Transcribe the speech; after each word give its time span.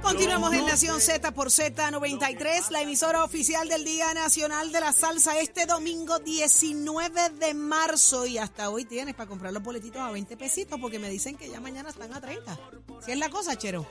Continuamos 0.00 0.54
en 0.54 0.64
Nación 0.64 1.02
Z 1.02 1.32
por 1.32 1.48
Z93, 1.48 2.70
la 2.70 2.80
emisora 2.80 3.24
oficial 3.24 3.68
del 3.68 3.84
Día 3.84 4.14
Nacional 4.14 4.72
de 4.72 4.80
la 4.80 4.94
Salsa, 4.94 5.38
este 5.38 5.66
domingo 5.66 6.18
19 6.18 7.28
de 7.38 7.52
marzo. 7.52 8.24
Y 8.24 8.38
hasta 8.38 8.70
hoy 8.70 8.86
tienes 8.86 9.14
para 9.14 9.28
comprar 9.28 9.52
los 9.52 9.62
boletitos 9.62 10.00
a 10.00 10.10
20 10.10 10.34
pesitos, 10.38 10.80
porque 10.80 10.98
me 10.98 11.10
dicen 11.10 11.36
que 11.36 11.50
ya 11.50 11.60
mañana 11.60 11.90
están 11.90 12.14
a 12.14 12.22
30. 12.22 12.58
Si 13.04 13.12
es 13.12 13.18
la 13.18 13.28
cosa, 13.28 13.54
Chero. 13.58 13.86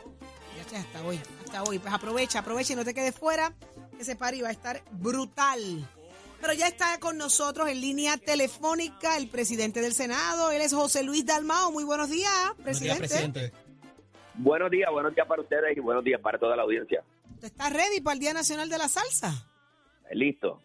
Hasta 0.77 1.03
hoy, 1.03 1.19
hasta 1.43 1.63
hoy. 1.63 1.79
Pues 1.79 1.93
aprovecha, 1.93 2.39
aprovecha 2.39 2.73
y 2.73 2.75
no 2.75 2.85
te 2.85 2.93
quedes 2.93 3.15
fuera. 3.15 3.53
Ese 3.99 4.15
party 4.15 4.41
va 4.41 4.49
a 4.49 4.51
estar 4.51 4.81
brutal. 4.91 5.87
Pero 6.39 6.53
ya 6.53 6.67
está 6.67 6.99
con 6.99 7.17
nosotros 7.17 7.69
en 7.69 7.81
línea 7.81 8.17
telefónica 8.17 9.17
el 9.17 9.27
presidente 9.27 9.81
del 9.81 9.93
Senado. 9.93 10.49
Él 10.51 10.61
es 10.61 10.73
José 10.73 11.03
Luis 11.03 11.25
Dalmao. 11.25 11.71
Muy 11.71 11.83
buenos 11.83 12.09
días, 12.09 12.31
presidente. 12.63 12.63
Buenos 12.63 12.81
días, 12.81 12.97
presidente. 12.99 13.71
Buenos 14.35 14.71
días, 14.71 14.89
buenos 14.91 15.13
días 15.13 15.27
para 15.27 15.41
ustedes 15.41 15.77
y 15.77 15.79
buenos 15.81 16.03
días 16.03 16.19
para 16.21 16.39
toda 16.39 16.55
la 16.55 16.63
audiencia. 16.63 17.03
¿Usted 17.33 17.47
está 17.47 17.69
ready 17.69 18.01
para 18.01 18.13
el 18.13 18.19
Día 18.19 18.33
Nacional 18.33 18.69
de 18.69 18.77
la 18.77 18.87
Salsa? 18.87 19.47
Listo. 20.11 20.61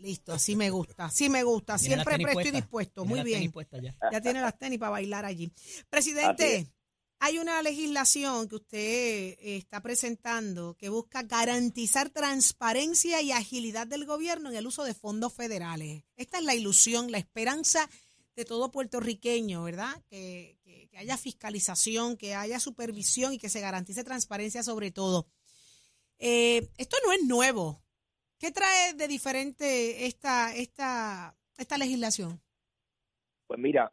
Listo, 0.00 0.32
así 0.34 0.56
me 0.56 0.68
gusta, 0.68 1.06
así 1.06 1.30
me 1.30 1.42
gusta. 1.42 1.78
Siempre 1.78 2.18
presto 2.18 2.48
y 2.48 2.50
dispuesto. 2.50 3.04
Muy 3.04 3.22
bien. 3.22 3.52
Ya. 3.80 3.94
ya. 4.12 4.20
tiene 4.20 4.42
las 4.42 4.58
tenis 4.58 4.78
para 4.78 4.90
bailar 4.90 5.24
allí. 5.24 5.50
Presidente, 5.88 6.66
hay 7.24 7.38
una 7.38 7.62
legislación 7.62 8.50
que 8.50 8.56
usted 8.56 8.78
eh, 8.78 9.56
está 9.56 9.80
presentando 9.80 10.74
que 10.74 10.90
busca 10.90 11.22
garantizar 11.22 12.10
transparencia 12.10 13.22
y 13.22 13.32
agilidad 13.32 13.86
del 13.86 14.04
gobierno 14.04 14.50
en 14.50 14.56
el 14.56 14.66
uso 14.66 14.84
de 14.84 14.92
fondos 14.92 15.32
federales. 15.32 16.04
Esta 16.16 16.36
es 16.36 16.44
la 16.44 16.54
ilusión, 16.54 17.10
la 17.10 17.16
esperanza 17.16 17.88
de 18.36 18.44
todo 18.44 18.70
puertorriqueño, 18.70 19.62
¿verdad? 19.62 20.04
Que, 20.10 20.58
haya 20.98 21.16
fiscalización, 21.16 22.18
que 22.18 22.34
haya 22.34 22.60
supervisión 22.60 23.32
y 23.32 23.38
que 23.38 23.48
se 23.48 23.60
garantice 23.60 24.04
transparencia 24.04 24.62
sobre 24.62 24.90
todo. 24.90 25.26
Eh, 26.18 26.68
esto 26.76 26.98
no 27.06 27.12
es 27.12 27.24
nuevo. 27.24 27.82
¿Qué 28.38 28.52
trae 28.52 28.92
de 28.92 29.08
diferente 29.08 30.04
esta, 30.04 30.54
esta, 30.54 31.34
esta 31.56 31.78
legislación? 31.78 32.42
Pues 33.46 33.58
mira, 33.58 33.90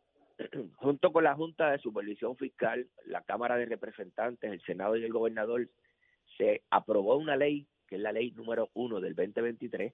junto 0.77 1.11
con 1.11 1.23
la 1.23 1.35
Junta 1.35 1.71
de 1.71 1.79
Supervisión 1.79 2.35
Fiscal, 2.37 2.87
la 3.05 3.21
Cámara 3.21 3.57
de 3.57 3.65
Representantes, 3.65 4.51
el 4.51 4.61
Senado 4.61 4.97
y 4.97 5.03
el 5.03 5.13
Gobernador, 5.13 5.67
se 6.37 6.61
aprobó 6.69 7.17
una 7.17 7.35
ley, 7.35 7.67
que 7.87 7.95
es 7.95 8.01
la 8.01 8.11
ley 8.11 8.31
número 8.31 8.69
uno 8.73 8.99
del 9.01 9.15
2023, 9.15 9.93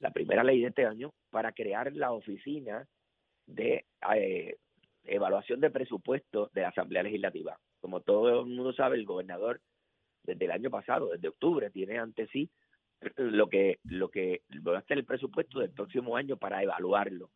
la 0.00 0.10
primera 0.10 0.42
ley 0.42 0.60
de 0.60 0.68
este 0.68 0.86
año, 0.86 1.12
para 1.30 1.52
crear 1.52 1.92
la 1.92 2.12
oficina 2.12 2.86
de 3.46 3.84
eh, 4.14 4.56
evaluación 5.04 5.60
de 5.60 5.70
presupuesto 5.70 6.50
de 6.54 6.62
la 6.62 6.68
Asamblea 6.68 7.02
Legislativa. 7.02 7.58
Como 7.80 8.00
todo 8.00 8.40
el 8.40 8.46
mundo 8.46 8.72
sabe, 8.72 8.96
el 8.96 9.04
gobernador 9.04 9.60
desde 10.22 10.46
el 10.46 10.52
año 10.52 10.70
pasado, 10.70 11.10
desde 11.10 11.28
octubre, 11.28 11.70
tiene 11.70 11.98
ante 11.98 12.26
sí 12.28 12.48
lo 13.16 13.48
que 13.48 13.78
lo 13.84 14.08
que 14.08 14.42
va 14.66 14.78
a 14.78 14.82
ser 14.82 14.98
el 14.98 15.04
presupuesto 15.04 15.60
del 15.60 15.70
próximo 15.70 16.16
año 16.16 16.38
para 16.38 16.62
evaluarlo 16.62 17.30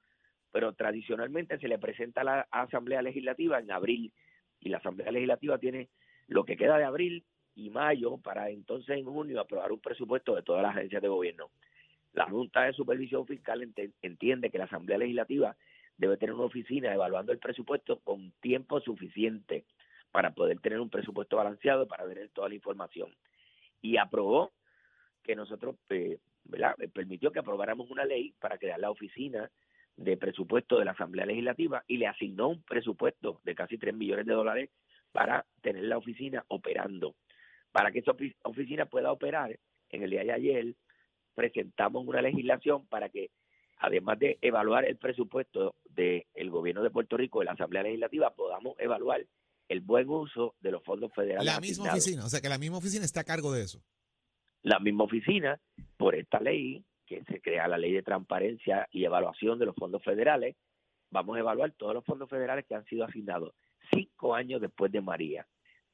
pero 0.50 0.72
tradicionalmente 0.72 1.58
se 1.58 1.68
le 1.68 1.78
presenta 1.78 2.22
a 2.22 2.24
la 2.24 2.48
Asamblea 2.50 3.02
Legislativa 3.02 3.58
en 3.58 3.70
abril 3.70 4.12
y 4.60 4.68
la 4.68 4.78
Asamblea 4.78 5.12
Legislativa 5.12 5.58
tiene 5.58 5.88
lo 6.26 6.44
que 6.44 6.56
queda 6.56 6.78
de 6.78 6.84
abril 6.84 7.24
y 7.54 7.70
mayo 7.70 8.18
para 8.18 8.50
entonces 8.50 8.96
en 8.96 9.04
junio 9.04 9.40
aprobar 9.40 9.72
un 9.72 9.80
presupuesto 9.80 10.34
de 10.34 10.42
todas 10.42 10.62
las 10.62 10.76
agencias 10.76 11.02
de 11.02 11.08
gobierno. 11.08 11.50
La 12.12 12.26
Junta 12.26 12.62
de 12.62 12.72
Supervisión 12.72 13.26
Fiscal 13.26 13.68
entiende 14.02 14.50
que 14.50 14.58
la 14.58 14.64
Asamblea 14.64 14.98
Legislativa 14.98 15.56
debe 15.96 16.16
tener 16.16 16.34
una 16.34 16.44
oficina 16.44 16.94
evaluando 16.94 17.32
el 17.32 17.38
presupuesto 17.38 17.98
con 18.00 18.32
tiempo 18.40 18.80
suficiente 18.80 19.64
para 20.10 20.30
poder 20.32 20.60
tener 20.60 20.80
un 20.80 20.88
presupuesto 20.88 21.36
balanceado 21.36 21.86
para 21.86 22.06
tener 22.06 22.30
toda 22.30 22.48
la 22.48 22.54
información. 22.54 23.14
Y 23.82 23.96
aprobó 23.96 24.52
que 25.22 25.36
nosotros, 25.36 25.76
eh, 25.90 26.18
¿verdad? 26.44 26.74
permitió 26.92 27.30
que 27.30 27.40
aprobáramos 27.40 27.90
una 27.90 28.04
ley 28.04 28.34
para 28.40 28.58
crear 28.58 28.80
la 28.80 28.90
oficina 28.90 29.50
de 29.98 30.16
presupuesto 30.16 30.78
de 30.78 30.84
la 30.84 30.92
Asamblea 30.92 31.26
Legislativa 31.26 31.84
y 31.88 31.96
le 31.96 32.06
asignó 32.06 32.48
un 32.48 32.62
presupuesto 32.62 33.40
de 33.44 33.54
casi 33.54 33.78
3 33.78 33.94
millones 33.94 34.26
de 34.26 34.32
dólares 34.32 34.70
para 35.12 35.44
tener 35.60 35.84
la 35.84 35.98
oficina 35.98 36.44
operando. 36.48 37.16
Para 37.72 37.90
que 37.90 37.98
esa 37.98 38.12
oficina 38.44 38.86
pueda 38.86 39.12
operar, 39.12 39.58
en 39.90 40.02
el 40.02 40.10
día 40.10 40.22
de 40.22 40.32
ayer 40.32 40.74
presentamos 41.34 42.06
una 42.06 42.22
legislación 42.22 42.86
para 42.86 43.08
que, 43.08 43.30
además 43.78 44.18
de 44.18 44.38
evaluar 44.40 44.84
el 44.84 44.96
presupuesto 44.96 45.74
del 45.88 46.50
gobierno 46.50 46.82
de 46.82 46.90
Puerto 46.90 47.16
Rico, 47.16 47.40
de 47.40 47.46
la 47.46 47.52
Asamblea 47.52 47.82
Legislativa, 47.82 48.30
podamos 48.30 48.76
evaluar 48.78 49.26
el 49.68 49.80
buen 49.80 50.08
uso 50.08 50.54
de 50.60 50.70
los 50.70 50.82
fondos 50.84 51.12
federales. 51.12 51.44
La 51.44 51.60
misma 51.60 51.92
oficina, 51.92 52.24
o 52.24 52.28
sea 52.28 52.40
que 52.40 52.48
la 52.48 52.58
misma 52.58 52.78
oficina 52.78 53.04
está 53.04 53.20
a 53.20 53.24
cargo 53.24 53.52
de 53.52 53.62
eso. 53.62 53.82
La 54.62 54.78
misma 54.78 55.04
oficina, 55.04 55.60
por 55.96 56.14
esta 56.14 56.40
ley, 56.40 56.84
que 57.08 57.24
se 57.24 57.40
crea 57.40 57.68
la 57.68 57.78
ley 57.78 57.92
de 57.92 58.02
transparencia 58.02 58.86
y 58.90 59.04
evaluación 59.04 59.58
de 59.58 59.66
los 59.66 59.74
fondos 59.74 60.02
federales, 60.04 60.56
vamos 61.10 61.36
a 61.36 61.40
evaluar 61.40 61.72
todos 61.72 61.94
los 61.94 62.04
fondos 62.04 62.28
federales 62.28 62.66
que 62.66 62.74
han 62.74 62.84
sido 62.84 63.04
asignados 63.04 63.54
cinco 63.92 64.34
años 64.34 64.60
después 64.60 64.92
de 64.92 65.00
María, 65.00 65.46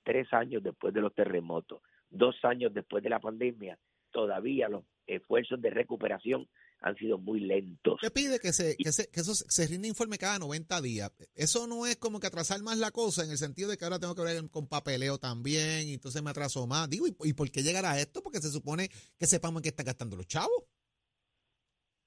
tres 0.02 0.32
años 0.32 0.62
después 0.62 0.92
de 0.92 1.00
los 1.00 1.14
terremotos, 1.14 1.82
dos 2.10 2.36
años 2.44 2.74
después 2.74 3.02
de 3.02 3.10
la 3.10 3.20
pandemia, 3.20 3.78
todavía 4.10 4.68
los 4.68 4.84
esfuerzos 5.06 5.60
de 5.60 5.70
recuperación 5.70 6.48
han 6.80 6.96
sido 6.96 7.18
muy 7.18 7.40
lentos. 7.40 7.98
¿Qué 8.00 8.10
pide 8.10 8.38
que 8.38 8.52
se, 8.52 8.76
que, 8.76 8.92
se, 8.92 9.10
que 9.10 9.20
eso 9.20 9.34
se 9.34 9.66
rinde 9.66 9.88
informe 9.88 10.18
cada 10.18 10.38
90 10.38 10.82
días. 10.82 11.10
Eso 11.34 11.66
no 11.66 11.86
es 11.86 11.96
como 11.96 12.20
que 12.20 12.26
atrasar 12.26 12.62
más 12.62 12.78
la 12.78 12.90
cosa 12.90 13.24
en 13.24 13.30
el 13.30 13.38
sentido 13.38 13.70
de 13.70 13.78
que 13.78 13.84
ahora 13.84 13.98
tengo 13.98 14.14
que 14.14 14.22
ver 14.22 14.50
con 14.50 14.68
papeleo 14.68 15.18
también 15.18 15.88
y 15.88 15.94
entonces 15.94 16.22
me 16.22 16.30
atraso 16.30 16.66
más. 16.66 16.90
Digo, 16.90 17.06
¿y, 17.06 17.32
por 17.32 17.50
qué 17.50 17.62
llegar 17.62 17.86
a 17.86 17.98
esto? 17.98 18.22
Porque 18.22 18.40
se 18.40 18.50
supone 18.50 18.90
que 19.18 19.26
sepamos 19.26 19.60
en 19.60 19.62
qué 19.62 19.68
están 19.70 19.86
gastando 19.86 20.16
los 20.16 20.26
chavos. 20.26 20.64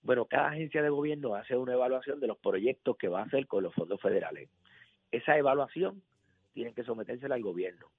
Bueno, 0.07 0.23
cada 0.23 0.51
agencia 0.51 0.81
de 0.81 0.87
gobierno 0.87 1.35
hace 1.35 1.57
una 1.57 1.73
evaluación 1.73 2.21
de 2.21 2.27
los 2.27 2.37
proyectos 2.37 2.95
que 2.95 3.09
va 3.09 3.19
a 3.19 3.23
hacer 3.25 3.45
con 3.45 3.61
los 3.61 3.75
fondos 3.75 3.99
federales. 3.99 4.49
Esa 5.11 5.37
evaluación 5.37 6.01
tiene 6.53 6.73
que 6.73 6.85
sometérsela 6.85 7.35
al 7.35 7.41
gobierno. 7.41 7.91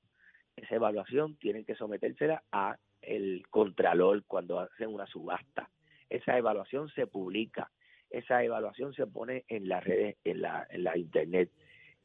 Esa 0.57 0.77
evaluación 0.77 1.37
tiene 1.37 1.65
que 1.65 1.75
sometérsela 1.75 2.43
a 2.51 2.79
el 3.03 3.47
contralor 3.51 4.25
cuando 4.27 4.59
hacen 4.59 4.89
una 4.89 5.07
subasta. 5.07 5.69
Esa 6.09 6.39
evaluación 6.39 6.89
se 6.95 7.07
publica. 7.07 7.71
Esa 8.09 8.43
evaluación 8.43 8.95
se 8.95 9.07
pone 9.07 9.45
en 9.47 9.69
las 9.69 9.85
redes, 9.85 10.17
en 10.25 10.41
la, 10.41 10.67
en 10.71 10.85
la 10.85 10.97
internet. 10.97 11.51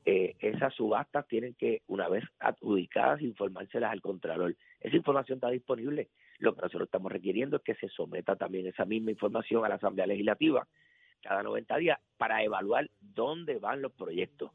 Eh, 0.03 0.35
esas 0.39 0.73
subastas 0.73 1.25
tienen 1.29 1.53
que, 1.53 1.81
una 1.87 2.09
vez 2.09 2.25
adjudicadas, 2.39 3.21
informárselas 3.21 3.93
al 3.93 4.01
contralor. 4.01 4.53
Esa 4.81 4.97
información 4.97 5.37
está 5.37 5.49
disponible 5.49 6.09
lo 6.43 6.53
que 6.53 6.61
nosotros 6.61 6.87
estamos 6.87 7.11
requiriendo 7.11 7.57
es 7.57 7.63
que 7.63 7.75
se 7.75 7.87
someta 7.87 8.35
también 8.35 8.67
esa 8.67 8.83
misma 8.83 9.11
información 9.11 9.63
a 9.63 9.69
la 9.69 9.75
Asamblea 9.75 10.05
Legislativa 10.05 10.67
cada 11.21 11.41
90 11.41 11.77
días 11.77 11.99
para 12.17 12.43
evaluar 12.43 12.89
dónde 12.99 13.57
van 13.57 13.81
los 13.81 13.93
proyectos. 13.93 14.51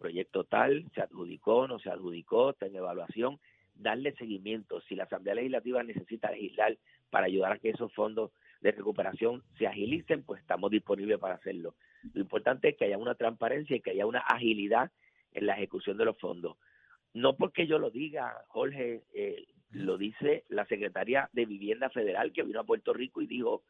Proyecto 0.00 0.42
tal, 0.42 0.90
se 0.92 1.02
adjudicó, 1.02 1.68
no 1.68 1.78
se 1.78 1.88
adjudicó, 1.88 2.50
está 2.50 2.66
en 2.66 2.74
evaluación, 2.74 3.38
darle 3.74 4.12
seguimiento. 4.16 4.80
Si 4.82 4.96
la 4.96 5.04
Asamblea 5.04 5.36
Legislativa 5.36 5.84
necesita 5.84 6.32
legislar 6.32 6.76
para 7.10 7.26
ayudar 7.26 7.52
a 7.52 7.58
que 7.58 7.70
esos 7.70 7.92
fondos 7.92 8.32
de 8.60 8.72
recuperación 8.72 9.44
se 9.56 9.68
agilicen, 9.68 10.24
pues 10.24 10.40
estamos 10.40 10.72
disponibles 10.72 11.18
para 11.18 11.36
hacerlo. 11.36 11.76
Lo 12.12 12.22
importante 12.22 12.70
es 12.70 12.76
que 12.76 12.86
haya 12.86 12.98
una 12.98 13.14
transparencia 13.14 13.76
y 13.76 13.80
que 13.80 13.90
haya 13.92 14.04
una 14.04 14.20
agilidad 14.20 14.90
en 15.32 15.46
la 15.46 15.54
ejecución 15.54 15.96
de 15.96 16.06
los 16.06 16.18
fondos. 16.18 16.56
No 17.14 17.36
porque 17.36 17.68
yo 17.68 17.78
lo 17.78 17.90
diga, 17.90 18.44
Jorge, 18.48 19.04
eh, 19.14 19.46
lo 19.70 19.96
dice 19.98 20.44
la 20.48 20.66
secretaria 20.66 21.28
de 21.32 21.46
Vivienda 21.46 21.90
Federal 21.90 22.32
que 22.32 22.42
vino 22.42 22.60
a 22.60 22.64
Puerto 22.64 22.92
Rico 22.92 23.22
y 23.22 23.26
dijo 23.26 23.62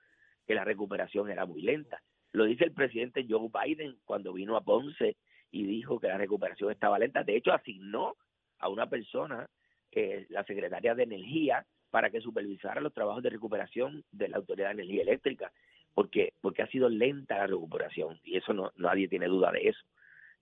que 0.46 0.54
la 0.54 0.64
recuperación 0.64 1.30
era 1.30 1.46
muy 1.46 1.62
lenta. 1.62 2.02
Lo 2.32 2.44
dice 2.44 2.64
el 2.64 2.72
presidente 2.72 3.26
Joe 3.28 3.50
Biden 3.52 3.96
cuando 4.04 4.32
vino 4.32 4.56
a 4.56 4.62
Ponce 4.62 5.16
y 5.50 5.64
dijo 5.64 5.98
que 5.98 6.08
la 6.08 6.18
recuperación 6.18 6.70
estaba 6.70 6.98
lenta. 6.98 7.24
De 7.24 7.36
hecho, 7.36 7.52
asignó 7.52 8.16
a 8.58 8.68
una 8.68 8.88
persona, 8.88 9.48
eh, 9.90 10.26
la 10.28 10.44
secretaria 10.44 10.94
de 10.94 11.02
Energía, 11.02 11.66
para 11.90 12.10
que 12.10 12.20
supervisara 12.20 12.80
los 12.80 12.94
trabajos 12.94 13.22
de 13.22 13.30
recuperación 13.30 14.04
de 14.12 14.28
la 14.28 14.36
Autoridad 14.36 14.68
de 14.68 14.82
Energía 14.82 15.02
Eléctrica, 15.02 15.52
porque 15.92 16.34
porque 16.40 16.62
ha 16.62 16.68
sido 16.68 16.88
lenta 16.88 17.38
la 17.38 17.48
recuperación 17.48 18.20
y 18.22 18.36
eso 18.36 18.52
no 18.52 18.70
nadie 18.76 19.08
tiene 19.08 19.26
duda 19.26 19.50
de 19.50 19.68
eso. 19.68 19.80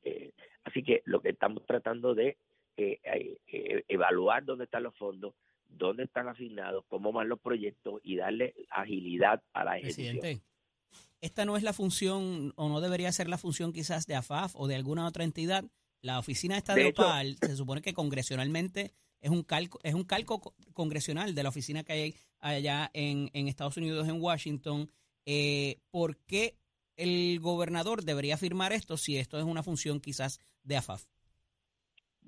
Eh, 0.04 0.32
así 0.64 0.82
que 0.82 1.02
lo 1.06 1.20
que 1.20 1.31
estamos 1.31 1.64
tratando 1.64 2.14
de 2.14 2.37
eh, 2.76 3.00
eh 3.02 3.84
evaluar 3.88 4.44
dónde 4.44 4.64
están 4.64 4.82
los 4.82 4.94
fondos, 4.96 5.34
dónde 5.69 6.05
están 6.05 6.29
asignados, 6.29 6.85
cómo 6.88 7.12
van 7.12 7.29
los 7.29 7.41
proyectos 7.41 8.00
y 8.03 8.17
darle 8.17 8.55
agilidad 8.70 9.43
a 9.53 9.65
la 9.65 9.79
ejecución. 9.79 10.19
Presidente, 10.19 10.49
esta 11.20 11.44
no 11.44 11.56
es 11.56 11.62
la 11.62 11.73
función 11.73 12.53
o 12.56 12.69
no 12.69 12.81
debería 12.81 13.11
ser 13.12 13.29
la 13.29 13.38
función 13.38 13.73
quizás 13.73 14.06
de 14.06 14.15
AFAF 14.15 14.55
o 14.55 14.67
de 14.69 14.76
alguna 14.76 15.06
otra 15.06 15.25
entidad. 15.25 15.65
La 16.00 16.19
oficina 16.19 16.56
esta 16.56 16.75
de, 16.75 16.87
OPAL 16.87 17.37
se 17.41 17.56
supone 17.56 17.82
que 17.82 17.93
congresionalmente 17.93 18.93
es 19.20 19.31
un 19.31 19.43
calco 19.43 19.81
es 19.82 19.94
un 19.94 20.05
calco 20.05 20.55
congresional 20.75 21.35
de 21.35 21.43
la 21.43 21.49
oficina 21.49 21.82
que 21.82 21.93
hay 21.93 22.14
allá 22.38 22.88
en, 22.94 23.31
Estados 23.49 23.76
Unidos 23.76 24.06
en 24.09 24.23
Washington. 24.23 24.91
Eh, 25.26 25.81
¿Por 25.91 26.19
qué 26.19 26.56
el 26.97 27.41
gobernador 27.41 28.05
debería 28.05 28.37
firmar 28.37 28.73
esto 28.73 28.97
si 28.97 29.17
esto 29.17 29.38
es 29.38 29.44
una 29.44 29.64
función 29.64 30.00
quizás 30.00 30.41
de 30.62 30.76
AFAF? 30.76 31.05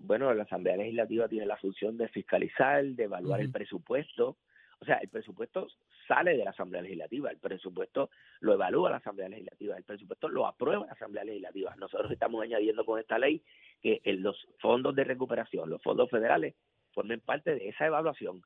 Bueno, 0.02 0.32
la 0.32 0.44
Asamblea 0.44 0.78
Legislativa 0.78 1.28
tiene 1.28 1.44
la 1.44 1.58
función 1.58 1.98
de 1.98 2.08
fiscalizar, 2.08 2.84
de 2.84 3.04
evaluar 3.04 3.40
el 3.40 3.50
presupuesto. 3.50 4.38
O 4.80 4.84
sea, 4.86 4.96
el 4.96 5.10
presupuesto 5.10 5.68
sale 6.08 6.38
de 6.38 6.44
la 6.44 6.50
Asamblea 6.50 6.80
Legislativa, 6.80 7.30
el 7.30 7.36
presupuesto 7.36 8.08
lo 8.40 8.54
evalúa 8.54 8.88
la 8.88 8.96
Asamblea 8.96 9.28
Legislativa, 9.28 9.76
el 9.76 9.84
presupuesto 9.84 10.28
lo 10.30 10.46
aprueba 10.46 10.86
la 10.86 10.92
Asamblea 10.92 11.24
Legislativa. 11.24 11.76
Nosotros 11.76 12.10
estamos 12.10 12.42
añadiendo 12.42 12.86
con 12.86 12.98
esta 12.98 13.18
ley 13.18 13.42
que 13.82 14.00
los 14.06 14.48
fondos 14.58 14.94
de 14.94 15.04
recuperación, 15.04 15.68
los 15.68 15.82
fondos 15.82 16.08
federales, 16.08 16.54
formen 16.92 17.20
parte 17.20 17.54
de 17.54 17.68
esa 17.68 17.86
evaluación. 17.86 18.42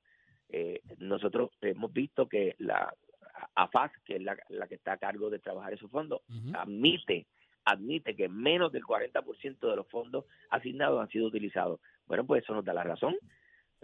Eh, 0.48 0.80
nosotros 0.98 1.52
hemos 1.60 1.92
visto 1.92 2.28
que 2.28 2.56
la 2.58 2.92
AFAS, 3.54 3.92
que 4.04 4.16
es 4.16 4.22
la, 4.22 4.36
que 4.68 4.74
está 4.74 4.94
a 4.94 4.98
cargo 4.98 5.30
de 5.30 5.38
trabajar 5.38 5.72
esos 5.72 5.90
fondos, 5.90 6.20
admite 6.52 7.26
admite 7.64 8.14
que 8.14 8.28
menos 8.28 8.72
del 8.72 8.82
40% 8.82 9.70
de 9.70 9.76
los 9.76 9.86
fondos 9.88 10.24
asignados 10.50 11.00
han 11.00 11.08
sido 11.08 11.26
utilizados. 11.26 11.80
Bueno, 12.06 12.24
pues 12.26 12.42
eso 12.42 12.54
nos 12.54 12.64
da 12.64 12.74
la 12.74 12.84
razón. 12.84 13.16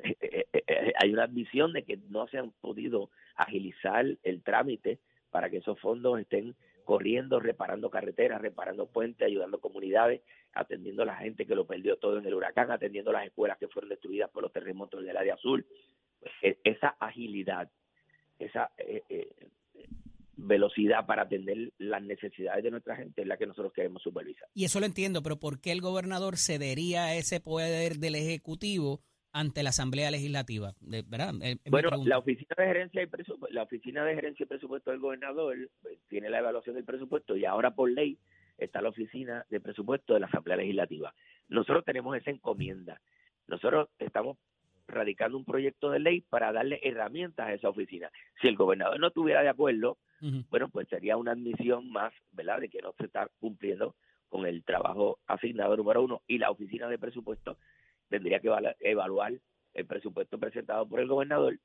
Eh, 0.03 0.17
eh, 0.21 0.47
eh, 0.53 0.93
hay 0.99 1.13
una 1.13 1.25
admisión 1.25 1.73
de 1.73 1.85
que 1.85 1.99
no 2.09 2.27
se 2.29 2.39
han 2.39 2.53
podido 2.53 3.11
agilizar 3.37 4.07
el 4.23 4.43
trámite 4.43 4.99
para 5.31 5.51
que 5.51 5.59
esos 5.59 5.79
fondos 5.79 6.19
estén 6.21 6.55
corriendo, 6.85 7.39
reparando 7.39 7.91
carreteras, 7.91 8.41
reparando 8.41 8.87
puentes, 8.87 9.27
ayudando 9.27 9.61
comunidades, 9.61 10.23
atendiendo 10.53 11.03
a 11.03 11.07
la 11.07 11.17
gente 11.17 11.47
que 11.47 11.55
lo 11.55 11.67
perdió 11.67 11.97
todo 11.97 12.19
en 12.19 12.27
el 12.27 12.35
huracán, 12.35 12.71
atendiendo 12.71 13.13
las 13.13 13.27
escuelas 13.27 13.59
que 13.59 13.69
fueron 13.69 13.91
destruidas 13.91 14.31
por 14.31 14.43
los 14.43 14.53
terremotos 14.53 15.05
del 15.05 15.17
área 15.17 15.35
azul. 15.35 15.67
Pues, 16.19 16.33
e, 16.43 16.59
esa 16.65 16.97
agilidad, 16.99 17.71
esa 18.39 18.71
velocidad 20.47 21.07
para 21.07 21.23
atender 21.23 21.73
las 21.79 22.03
necesidades 22.03 22.65
de 22.65 22.71
nuestra 22.71 22.97
gente 22.97 23.23
es 23.23 23.27
la 23.27 23.37
que 23.37 23.47
nosotros 23.47 23.73
queremos 23.73 24.03
supervisar. 24.03 24.49
Y 24.55 24.65
eso 24.65 24.81
lo 24.81 24.87
entiendo, 24.87 25.23
pero 25.23 25.39
¿por 25.39 25.61
qué 25.61 25.73
el 25.73 25.81
gobernador 25.81 26.37
cedería 26.37 27.15
ese 27.15 27.41
poder 27.41 27.97
del 27.97 28.15
Ejecutivo 28.15 29.01
ante 29.33 29.63
la 29.63 29.71
Asamblea 29.71 30.11
Legislativa? 30.11 30.75
¿verdad? 30.81 31.35
bueno, 31.71 31.91
la 32.05 32.19
oficina 32.19 32.55
de 32.57 32.67
gerencia 32.67 33.03
y 33.03 33.09
la 33.53 33.63
oficina 33.63 34.05
de 34.05 34.15
gerencia 34.15 34.45
y 34.45 34.47
presupuesto 34.47 34.91
del 34.91 35.01
gobernador 35.01 35.57
pues, 35.83 35.99
tiene 36.09 36.31
la 36.31 36.39
evaluación 36.39 36.75
del 36.75 36.85
presupuesto 36.85 37.37
y 37.37 37.45
ahora 37.45 37.75
por 37.75 37.91
ley 37.91 38.19
está 38.59 38.83
la 38.83 38.91
oficina 38.91 39.45
de 39.49 39.61
presupuesto 39.61 40.15
de 40.15 40.21
la 40.21 40.27
Asamblea 40.27 40.57
Legislativa. 40.57 41.15
Nosotros 41.49 41.85
tenemos 41.85 42.17
esa 42.17 42.31
encomienda. 42.31 43.01
Nosotros 43.47 43.89
estamos 43.99 44.37
radicando 44.91 45.37
un 45.37 45.45
proyecto 45.45 45.91
de 45.91 46.01
ley 46.01 46.21
para 46.21 46.53
darle 46.53 46.81
herramientas 46.83 47.47
a 47.47 47.55
esa 47.55 47.69
oficina. 47.69 48.11
Si 48.41 48.49
el 48.49 48.57
gobernador 48.57 48.99
no 49.01 49.09
estuviera 49.09 49.43
de 49.43 49.49
acuerdo, 49.49 49.99
bueno, 50.51 50.69
pues 50.69 50.87
sería 50.89 51.17
una 51.17 51.33
admisión 51.33 51.91
más, 51.91 52.13
¿verdad?, 52.33 52.61
de 52.61 52.69
que 52.69 52.83
no 52.83 52.93
se 52.99 53.07
está 53.07 53.29
cumpliendo 53.41 53.95
con 54.29 54.47
el 54.47 54.63
trabajo 54.65 55.19
asignado 55.27 55.77
número 55.77 56.03
uno 56.03 56.23
y 56.27 56.39
la 56.39 56.51
oficina 56.51 56.89
de 56.89 56.99
presupuesto 56.99 57.57
tendría 58.09 58.41
que 58.41 58.51
evaluar 58.81 59.33
el 59.75 59.87
presupuesto 59.87 60.39
presentado 60.39 60.87
por 60.87 61.01
el 61.01 61.09
gobernador 61.09 61.59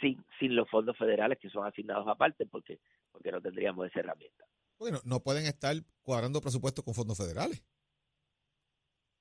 sin, 0.00 0.24
sin 0.38 0.54
los 0.54 0.68
fondos 0.68 0.96
federales 0.96 1.38
que 1.38 1.50
son 1.50 1.66
asignados 1.66 2.06
aparte 2.08 2.46
porque, 2.46 2.78
porque 3.12 3.30
no 3.30 3.40
tendríamos 3.40 3.86
esa 3.86 4.00
herramienta. 4.00 4.44
Bueno, 4.78 5.00
no 5.04 5.20
pueden 5.20 5.46
estar 5.46 5.76
cuadrando 6.02 6.40
presupuestos 6.40 6.84
con 6.84 6.94
fondos 6.94 7.18
federales. 7.18 7.62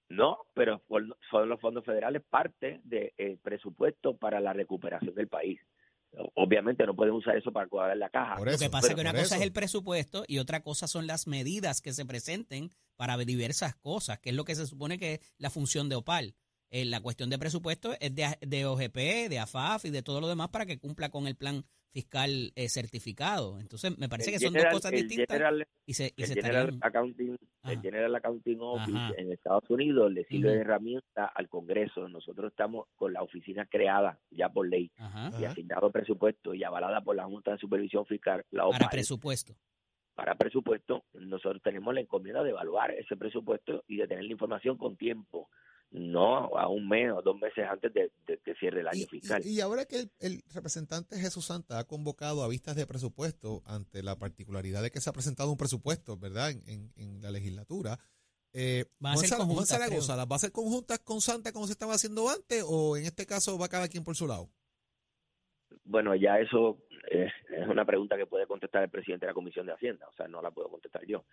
No, 0.09 0.37
pero 0.53 0.81
son 1.29 1.49
los 1.49 1.59
fondos 1.59 1.83
federales 1.83 2.23
parte 2.29 2.81
del 2.83 3.39
presupuesto 3.39 4.15
para 4.17 4.39
la 4.39 4.53
recuperación 4.53 5.13
del 5.13 5.27
país. 5.27 5.59
Obviamente 6.35 6.85
no 6.85 6.95
pueden 6.95 7.13
usar 7.13 7.35
eso 7.35 7.51
para 7.51 7.67
cuadrar 7.67 7.97
la 7.97 8.09
caja. 8.09 8.37
Lo 8.39 8.57
que 8.57 8.69
pasa 8.69 8.87
es 8.87 8.95
que 8.95 9.01
una 9.01 9.13
cosa 9.13 9.35
es 9.35 9.41
el 9.41 9.51
presupuesto 9.51 10.23
y 10.27 10.39
otra 10.39 10.61
cosa 10.61 10.87
son 10.87 11.05
las 11.05 11.27
medidas 11.27 11.81
que 11.81 11.91
se 11.91 12.05
presenten 12.05 12.69
para 12.95 13.17
diversas 13.17 13.75
cosas, 13.75 14.19
que 14.19 14.29
es 14.29 14.35
lo 14.35 14.45
que 14.45 14.55
se 14.55 14.65
supone 14.65 14.97
que 14.97 15.15
es 15.15 15.33
la 15.37 15.49
función 15.49 15.89
de 15.89 15.95
OPAL. 15.95 16.35
Eh, 16.69 16.85
la 16.85 17.01
cuestión 17.01 17.29
de 17.29 17.37
presupuesto 17.37 17.93
es 17.99 18.13
de, 18.15 18.37
de 18.41 18.65
OGP, 18.65 19.29
de 19.29 19.39
AFAF 19.39 19.85
y 19.85 19.89
de 19.89 20.01
todo 20.01 20.19
lo 20.19 20.27
demás 20.27 20.49
para 20.49 20.65
que 20.65 20.79
cumpla 20.79 21.09
con 21.09 21.27
el 21.27 21.35
plan 21.35 21.65
fiscal 21.91 22.51
eh, 22.55 22.69
certificado. 22.69 23.59
Entonces, 23.59 23.97
me 23.97 24.09
parece 24.09 24.31
que 24.31 24.39
son 24.39 24.53
dos 24.53 24.65
cosas 24.71 24.91
distintas. 24.91 25.41
y 25.85 25.93
se, 25.93 26.13
el, 26.17 26.27
general 26.27 26.77
accounting, 26.81 27.37
el 27.63 27.81
General 27.81 28.15
Accounting 28.15 28.59
Office 28.61 29.13
en 29.17 29.31
Estados 29.31 29.69
Unidos 29.69 30.11
le 30.11 30.23
sirve 30.25 30.51
de 30.51 30.61
herramienta 30.61 31.25
al 31.25 31.49
Congreso. 31.49 32.07
Nosotros 32.07 32.51
estamos 32.51 32.87
con 32.95 33.13
la 33.13 33.23
oficina 33.23 33.65
creada 33.65 34.19
ya 34.31 34.49
por 34.49 34.67
ley 34.67 34.91
y 35.39 35.43
asignado 35.45 35.91
presupuesto 35.91 36.53
y 36.53 36.63
avalada 36.63 37.01
por 37.01 37.15
la 37.15 37.25
Junta 37.25 37.51
de 37.51 37.57
Supervisión 37.57 38.05
Fiscal. 38.05 38.45
La 38.51 38.67
para 38.69 38.89
presupuesto. 38.89 39.55
Para 40.15 40.35
presupuesto, 40.35 41.03
nosotros 41.13 41.61
tenemos 41.61 41.93
la 41.93 42.01
encomienda 42.01 42.41
de 42.41 42.49
evaluar 42.49 42.91
ese 42.91 43.15
presupuesto 43.15 43.83
y 43.87 43.97
de 43.97 44.07
tener 44.07 44.23
la 44.23 44.31
información 44.31 44.75
con 44.75 44.97
tiempo 44.97 45.47
no 45.91 46.57
a 46.57 46.67
un 46.67 46.87
mes 46.87 47.11
o 47.11 47.21
dos 47.21 47.39
meses 47.39 47.65
antes 47.69 47.93
de, 47.93 48.11
que 48.43 48.55
cierre 48.55 48.81
el 48.81 48.87
año 48.87 49.05
fiscal. 49.07 49.41
Y, 49.45 49.61
ahora 49.61 49.85
que 49.85 50.09
el, 50.19 50.43
representante 50.53 51.17
Jesús 51.17 51.45
Santa 51.45 51.79
ha 51.79 51.85
convocado 51.85 52.43
a 52.43 52.47
vistas 52.47 52.75
de 52.75 52.85
presupuesto 52.85 53.63
ante 53.65 54.03
la 54.03 54.17
particularidad 54.17 54.81
de 54.81 54.91
que 54.91 54.99
se 54.99 55.09
ha 55.09 55.13
presentado 55.13 55.51
un 55.51 55.57
presupuesto, 55.57 56.17
¿verdad?, 56.17 56.51
en, 56.51 56.91
en, 56.95 57.21
la 57.21 57.31
legislatura. 57.31 57.97
Eh, 58.53 58.85
¿Va 59.03 59.13
a 59.13 59.17
ser 59.17 59.37
conjuntas, 59.37 59.79
¿Va 59.79 60.35
a 60.35 60.39
ser 60.39 60.51
conjuntas 60.51 60.99
con 60.99 61.21
Santa 61.21 61.51
como 61.51 61.67
se 61.67 61.73
estaba 61.73 61.93
haciendo 61.93 62.29
antes 62.29 62.63
o 62.67 62.97
en 62.97 63.05
este 63.05 63.25
caso 63.25 63.57
va 63.57 63.67
cada 63.67 63.87
quien 63.87 64.03
por 64.03 64.15
su 64.15 64.27
lado? 64.27 64.49
Bueno, 65.83 66.15
ya 66.15 66.39
eso 66.39 66.77
es, 67.09 67.31
una 67.69 67.85
pregunta 67.85 68.17
que 68.17 68.25
puede 68.25 68.47
contestar 68.47 68.83
el 68.83 68.89
presidente 68.89 69.25
de 69.25 69.31
la 69.31 69.35
Comisión 69.35 69.65
de 69.65 69.73
Hacienda, 69.73 70.07
o 70.07 70.13
sea, 70.13 70.27
no 70.27 70.41
la 70.41 70.51
puedo 70.51 70.69
contestar 70.69 71.05
yo. 71.05 71.25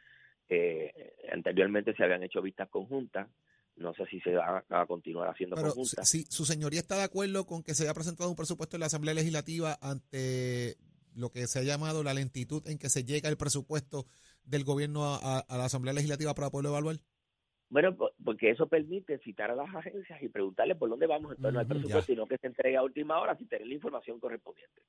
Eh, 0.48 1.14
anteriormente 1.32 1.94
se 1.94 2.04
habían 2.04 2.22
hecho 2.22 2.42
vistas 2.42 2.68
conjuntas, 2.68 3.28
no 3.76 3.92
sé 3.94 4.06
si 4.06 4.20
se 4.20 4.34
va 4.34 4.64
a, 4.68 4.86
continuar 4.86 5.28
haciendo 5.28 5.56
Pero 5.56 5.72
Si, 6.04 6.24
su 6.24 6.44
señoría 6.44 6.80
está 6.80 6.96
de 6.96 7.04
acuerdo 7.04 7.46
con 7.46 7.62
que 7.62 7.74
se 7.74 7.84
haya 7.84 7.94
presentado 7.94 8.30
un 8.30 8.36
presupuesto 8.36 8.76
en 8.76 8.80
la 8.80 8.86
Asamblea 8.86 9.14
Legislativa 9.14 9.76
ante 9.80 10.76
lo 11.14 11.30
que 11.30 11.46
se 11.46 11.60
ha 11.60 11.62
llamado 11.62 12.02
la 12.02 12.14
lentitud 12.14 12.66
en 12.66 12.78
que 12.78 12.88
se 12.88 13.04
llega 13.04 13.28
el 13.28 13.36
presupuesto 13.36 14.06
del 14.44 14.64
gobierno 14.64 15.04
a, 15.04 15.44
la 15.48 15.64
Asamblea 15.64 15.94
Legislativa 15.94 16.34
para 16.34 16.50
poderlo 16.50 16.70
evaluar. 16.70 16.96
Bueno, 17.70 17.96
porque 18.22 18.50
eso 18.50 18.68
permite 18.68 19.18
citar 19.18 19.50
a 19.50 19.56
las 19.56 19.74
agencias 19.74 20.22
y 20.22 20.28
preguntarles 20.28 20.76
por 20.76 20.88
dónde 20.88 21.06
vamos 21.06 21.34
en 21.34 21.42
torno 21.42 21.58
al 21.58 21.66
presupuesto 21.66 22.12
y 22.12 22.16
no 22.16 22.26
que 22.26 22.38
se 22.38 22.46
entregue 22.46 22.76
a 22.76 22.82
última 22.82 23.20
hora 23.20 23.36
sin 23.36 23.48
tener 23.48 23.66
la 23.66 23.74
información 23.74 24.20
correspondiente. 24.20 24.82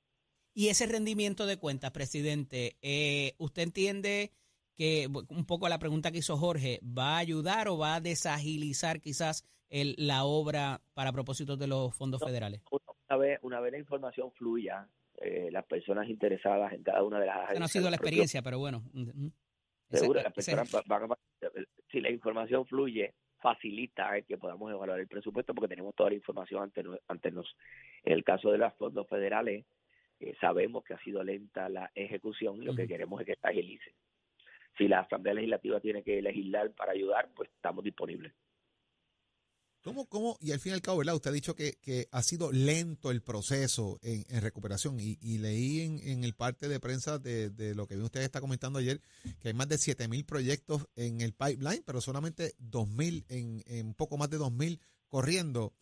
Y 0.54 0.68
ese 0.68 0.86
rendimiento 0.86 1.46
de 1.46 1.58
cuentas, 1.58 1.90
presidente, 1.90 2.76
eh, 2.82 3.34
¿usted 3.38 3.62
entiende 3.62 4.32
que 4.76 5.08
un 5.08 5.46
poco 5.46 5.68
la 5.68 5.78
pregunta 5.78 6.12
que 6.12 6.18
hizo 6.18 6.36
Jorge, 6.36 6.80
¿va 6.82 7.16
a 7.16 7.18
ayudar 7.18 7.68
o 7.68 7.78
va 7.78 7.96
a 7.96 8.00
desagilizar 8.00 9.00
quizás 9.00 9.44
el, 9.70 9.94
la 9.98 10.24
obra 10.24 10.82
para 10.94 11.12
propósitos 11.12 11.58
de 11.58 11.66
los 11.66 11.94
fondos 11.94 12.22
federales? 12.22 12.62
Una 13.08 13.18
vez, 13.18 13.38
una 13.42 13.60
vez 13.60 13.72
la 13.72 13.78
información 13.78 14.30
fluya, 14.32 14.86
eh, 15.16 15.48
las 15.50 15.64
personas 15.64 16.08
interesadas 16.08 16.72
en 16.72 16.82
cada 16.82 17.02
una 17.02 17.18
de 17.18 17.26
las 17.26 17.36
agencias. 17.36 17.58
no 17.58 17.64
ha 17.64 17.68
sido 17.68 17.90
la 17.90 17.96
experiencia, 17.96 18.42
pero 18.42 18.58
bueno. 18.58 18.82
Seguro, 19.90 20.22
las 20.22 20.32
personas 20.32 20.68
si 21.90 22.00
la 22.00 22.10
información 22.10 22.66
fluye, 22.66 23.14
facilita 23.40 24.20
que 24.22 24.36
podamos 24.36 24.72
evaluar 24.72 24.98
el 24.98 25.06
presupuesto 25.06 25.54
porque 25.54 25.68
tenemos 25.68 25.94
toda 25.94 26.10
la 26.10 26.16
información 26.16 26.64
ante, 26.64 26.82
ante 27.06 27.30
nos. 27.30 27.56
En 28.02 28.12
el 28.12 28.24
caso 28.24 28.50
de 28.50 28.58
los 28.58 28.74
fondos 28.74 29.06
federales, 29.08 29.64
eh, 30.18 30.34
sabemos 30.40 30.84
que 30.84 30.94
ha 30.94 30.98
sido 30.98 31.22
lenta 31.22 31.68
la 31.68 31.90
ejecución 31.94 32.60
y 32.60 32.66
lo 32.66 32.74
que 32.74 32.88
queremos 32.88 33.20
es 33.20 33.26
que 33.26 33.36
se 33.40 33.48
agilice 33.48 33.94
si 34.76 34.88
la 34.88 35.00
Asamblea 35.00 35.34
Legislativa 35.34 35.80
tiene 35.80 36.02
que 36.02 36.20
legislar 36.22 36.72
para 36.72 36.92
ayudar, 36.92 37.30
pues 37.34 37.50
estamos 37.54 37.84
disponibles. 37.84 38.32
¿Cómo, 39.82 40.06
cómo, 40.06 40.36
y 40.40 40.50
al 40.50 40.58
fin 40.58 40.72
y 40.72 40.74
al 40.74 40.82
cabo, 40.82 40.98
¿verdad? 40.98 41.14
Usted 41.14 41.30
ha 41.30 41.34
dicho 41.34 41.54
que, 41.54 41.76
ha 42.10 42.22
sido 42.22 42.50
lento 42.50 43.12
el 43.12 43.22
proceso 43.22 44.00
en, 44.02 44.24
recuperación 44.42 44.98
y, 44.98 45.38
leí 45.38 45.82
en, 45.82 46.24
el 46.24 46.34
parte 46.34 46.68
de 46.68 46.80
prensa 46.80 47.20
de, 47.20 47.72
lo 47.76 47.86
que 47.86 47.96
usted 47.96 48.22
está 48.22 48.40
comentando 48.40 48.80
ayer, 48.80 49.00
que 49.40 49.48
hay 49.48 49.54
más 49.54 49.68
de 49.68 49.78
7 49.78 50.08
mil 50.08 50.24
proyectos 50.24 50.88
en 50.96 51.20
el 51.20 51.34
pipeline, 51.34 51.84
pero 51.86 52.00
solamente 52.00 52.54
2 52.58 52.88
mil, 52.88 53.24
en, 53.28 53.62
en 53.66 53.94
poco 53.94 54.18
más 54.18 54.28
de 54.28 54.38
2 54.38 54.50
mil 54.50 54.80
corriendo. 55.06 55.72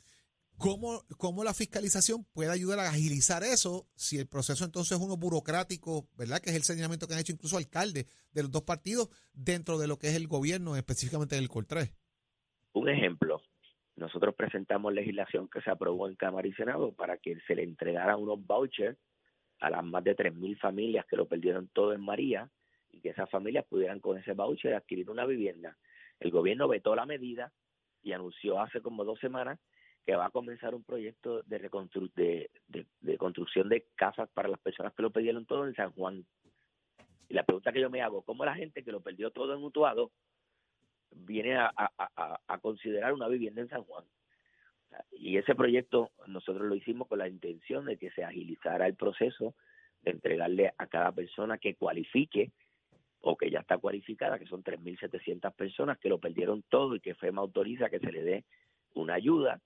¿Cómo, 0.58 1.02
¿Cómo, 1.18 1.44
la 1.44 1.52
fiscalización 1.52 2.24
puede 2.32 2.50
ayudar 2.50 2.78
a 2.78 2.88
agilizar 2.88 3.42
eso 3.42 3.86
si 3.96 4.18
el 4.18 4.28
proceso 4.28 4.64
entonces 4.64 4.96
es 4.96 5.04
uno 5.04 5.16
burocrático, 5.16 6.06
¿verdad? 6.16 6.40
Que 6.40 6.50
es 6.50 6.56
el 6.56 6.62
señalamiento 6.62 7.06
que 7.06 7.14
han 7.14 7.20
hecho 7.20 7.32
incluso 7.32 7.56
alcaldes 7.56 8.06
de 8.32 8.42
los 8.42 8.50
dos 8.50 8.62
partidos 8.62 9.08
dentro 9.32 9.78
de 9.78 9.88
lo 9.88 9.98
que 9.98 10.08
es 10.08 10.16
el 10.16 10.28
gobierno, 10.28 10.76
específicamente 10.76 11.34
del 11.34 11.48
COL3. 11.48 11.92
Un 12.74 12.88
ejemplo, 12.88 13.42
nosotros 13.96 14.34
presentamos 14.34 14.92
legislación 14.92 15.48
que 15.48 15.60
se 15.60 15.70
aprobó 15.70 16.08
en 16.08 16.16
Cámara 16.16 16.46
y 16.46 16.52
Senado 16.52 16.92
para 16.92 17.18
que 17.18 17.38
se 17.46 17.54
le 17.54 17.62
entregara 17.62 18.16
unos 18.16 18.44
vouchers 18.44 18.98
a 19.60 19.70
las 19.70 19.84
más 19.84 20.04
de 20.04 20.16
3.000 20.16 20.58
familias 20.58 21.06
que 21.06 21.16
lo 21.16 21.26
perdieron 21.26 21.68
todo 21.68 21.92
en 21.92 22.00
María 22.00 22.50
y 22.90 23.00
que 23.00 23.10
esas 23.10 23.30
familias 23.30 23.64
pudieran 23.66 24.00
con 24.00 24.18
ese 24.18 24.32
voucher 24.32 24.74
adquirir 24.74 25.10
una 25.10 25.26
vivienda. 25.26 25.76
El 26.20 26.30
gobierno 26.30 26.68
vetó 26.68 26.94
la 26.94 27.06
medida 27.06 27.52
y 28.02 28.12
anunció 28.12 28.60
hace 28.60 28.80
como 28.80 29.04
dos 29.04 29.18
semanas 29.20 29.58
que 30.04 30.16
va 30.16 30.26
a 30.26 30.30
comenzar 30.30 30.74
un 30.74 30.84
proyecto 30.84 31.42
de, 31.42 32.50
de, 32.68 32.86
de, 33.00 33.18
construcción 33.18 33.68
de 33.68 33.86
casas 33.94 34.28
para 34.30 34.48
las 34.48 34.60
personas 34.60 34.92
que 34.94 35.02
lo 35.02 35.10
pidieron 35.10 35.46
todo 35.46 35.66
en 35.66 35.74
San 35.74 35.92
Juan. 35.92 36.24
Y 37.28 37.34
la 37.34 37.44
pregunta 37.44 37.72
que 37.72 37.80
yo 37.80 37.90
me 37.90 38.02
hago, 38.02 38.22
¿cómo 38.22 38.44
la 38.44 38.54
gente 38.54 38.84
que 38.84 38.92
lo 38.92 39.00
perdió 39.00 39.30
todo 39.30 39.54
en 39.54 39.64
Utuado 39.64 40.10
viene 41.10 41.56
a, 41.56 41.72
a, 41.76 42.58
considerar 42.58 43.14
una 43.14 43.28
vivienda 43.28 43.62
en 43.62 43.68
San 43.68 43.84
Juan? 43.84 44.04
Y 45.10 45.38
ese 45.38 45.54
proyecto 45.54 46.10
nosotros 46.26 46.68
lo 46.68 46.74
hicimos 46.74 47.08
con 47.08 47.18
la 47.18 47.28
intención 47.28 47.86
de 47.86 47.96
que 47.96 48.10
se 48.10 48.24
agilizara 48.24 48.86
el 48.86 48.94
proceso 48.94 49.54
de 50.02 50.10
entregarle 50.10 50.74
a 50.76 50.86
cada 50.86 51.12
persona 51.12 51.56
que 51.58 51.74
cualifique 51.76 52.52
o 53.20 53.36
que 53.36 53.50
ya 53.50 53.60
está 53.60 53.78
cualificada, 53.78 54.38
que 54.38 54.46
son 54.46 54.62
3.700 54.62 55.54
personas 55.54 55.98
que 55.98 56.10
lo 56.10 56.18
perdieron 56.18 56.62
todo 56.68 56.94
y 56.94 57.00
que 57.00 57.14
FEMA 57.14 57.40
autoriza 57.40 57.88
que 57.88 57.98
se 57.98 58.12
le 58.12 58.22
dé 58.22 58.44
una 58.92 59.14
ayuda, 59.14 59.60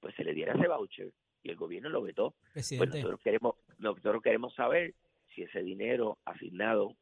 pues 0.00 0.14
se 0.14 0.24
le 0.24 0.34
diera 0.34 0.54
ese 0.54 0.68
voucher 0.68 1.12
y 1.42 1.50
el 1.50 1.56
gobierno 1.56 1.88
lo 1.88 2.02
vetó. 2.02 2.30
Pues 2.52 2.68
Presidente, 2.68 2.98
nosotros 2.98 3.20
queremos, 3.22 3.54
nosotros 3.78 4.22
queremos 4.22 4.54
saber 4.54 4.94
si 5.34 5.42
ese 5.42 5.62
dinero 5.62 6.18
asignado 6.24 6.96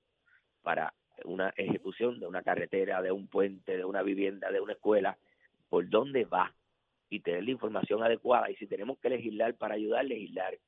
para 0.63 0.95
una 1.25 1.53
ejecución 1.57 2.21
de 2.21 2.27
una 2.27 2.43
carretera, 2.43 3.01
de 3.03 3.13
un 3.13 3.27
puente, 3.29 3.77
de 3.77 3.85
una 3.85 4.03
vivienda, 4.03 4.51
de 4.51 4.61
una 4.61 4.75
escuela, 4.75 5.17
por 5.69 5.89
dónde 5.89 6.25
va 6.25 6.55
y 7.09 7.21
tener 7.21 7.45
la 7.45 7.51
información 7.53 8.03
adecuada 8.03 8.51
y 8.51 8.57
si 8.57 8.67
tenemos 8.67 8.99
que 8.99 9.09
legislar 9.09 9.55
para 9.55 9.75
ayudar, 9.75 10.05
legislar 10.05 10.59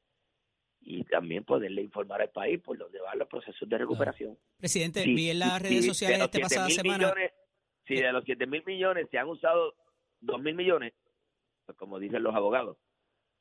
y 0.80 1.04
también 1.04 1.44
poderle 1.44 1.82
informar 1.82 2.23
al 2.23 2.30
país 2.30 2.61
por 2.61 2.78
dónde 2.78 3.00
van 3.00 3.18
los 3.18 3.28
procesos 3.28 3.68
de 3.68 3.78
recuperación. 3.78 4.38
presidente, 4.58 5.02
Si- 5.02 5.14
vi 5.14 5.30
en 5.30 5.40
las 5.40 5.61
redes 5.61 5.82
si 5.82 5.88
sociales 5.88 6.20
esta 6.20 6.38
pasada 6.40 6.66
7.000 6.68 6.75
semana. 6.82 6.99
millones- 7.14 7.32
si 7.87 7.94
de 7.97 8.12
los 8.12 8.25
7 8.25 8.47
mil 8.47 8.62
millones 8.64 9.08
se 9.11 9.18
han 9.18 9.28
usado 9.28 9.75
2 10.20 10.40
mil 10.40 10.54
millones, 10.54 10.92
pues 11.02 11.08
como 11.76 11.98
dicen 11.98 12.22
los 12.22 12.34
abogados, 12.34 12.76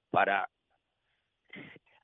para 0.09 0.49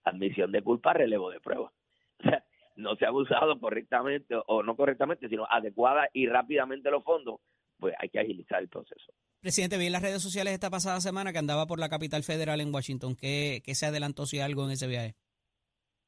admisión 0.04 0.52
de 0.52 0.62
culpa, 0.62 0.94
relevo 0.94 1.30
de 1.30 1.40
prueba. 1.40 1.72
O 2.20 2.30
sea, 2.30 2.44
no 2.76 2.96
se 2.96 3.06
ha 3.06 3.12
usado 3.12 3.60
correctamente 3.60 4.36
o 4.48 4.64
no 4.64 4.76
correctamente, 4.76 5.28
sino 5.28 5.46
adecuada 5.50 6.08
y 6.14 6.28
rápidamente 6.28 6.90
los 6.90 7.04
fondos, 7.04 7.42
pues 7.78 7.94
hay 8.00 8.10
que 8.10 8.20
agilizar 8.20 8.62
el 8.62 8.70
proceso. 8.70 9.12
Presidente, 9.42 9.78
vi 9.78 9.88
en 9.88 9.92
las 9.92 10.02
redes 10.02 10.22
sociales 10.22 10.54
esta 10.54 10.70
pasada 10.70 11.02
semana 11.02 11.34
que 11.34 11.40
andaba 11.40 11.66
por 11.66 11.80
la 11.80 11.90
capital 11.90 12.24
federal 12.24 12.62
en 12.62 12.74
Washington. 12.74 13.16
¿Qué, 13.16 13.62
qué 13.66 13.76
se 13.76 13.88
adelantó 13.88 14.26
si 14.26 14.40
algo 14.40 14.64
en 14.66 14.72
ese 14.72 14.88
viaje? 14.88 15.16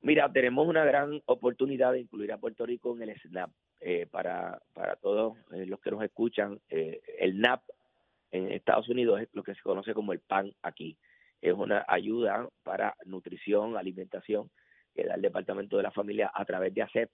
Mira, 0.02 0.32
tenemos 0.32 0.68
una 0.68 0.86
gran 0.86 1.22
oportunidad 1.26 1.92
de 1.92 2.00
incluir 2.00 2.32
a 2.32 2.38
Puerto 2.38 2.66
Rico 2.66 2.96
en 2.96 3.10
el 3.10 3.20
SNAP. 3.20 3.52
Eh, 3.82 4.08
para, 4.08 4.60
para 4.74 4.96
todos 4.96 5.38
eh, 5.54 5.66
los 5.66 5.80
que 5.80 5.92
nos 5.92 6.02
escuchan, 6.02 6.60
eh, 6.70 7.02
el 7.20 7.40
NAP 7.40 7.62
en 8.36 8.52
Estados 8.52 8.90
Unidos 8.90 9.22
es 9.22 9.30
lo 9.34 9.44
que 9.44 9.56
se 9.56 9.62
conoce 9.62 9.94
como 9.94 10.14
el 10.14 10.20
PAN 10.20 10.52
aquí. 10.62 10.98
Es 11.42 11.54
una 11.54 11.86
ayuda 11.88 12.48
para 12.64 12.96
nutrición, 13.06 13.78
alimentación 13.78 14.50
que 14.94 15.06
da 15.06 15.16
el 15.16 15.22
Departamento 15.22 15.78
de 15.78 15.84
la 15.84 15.92
Familia 15.92 16.32
a 16.34 16.46
través 16.46 16.74
de 16.74 16.82
ACEP, 16.82 17.10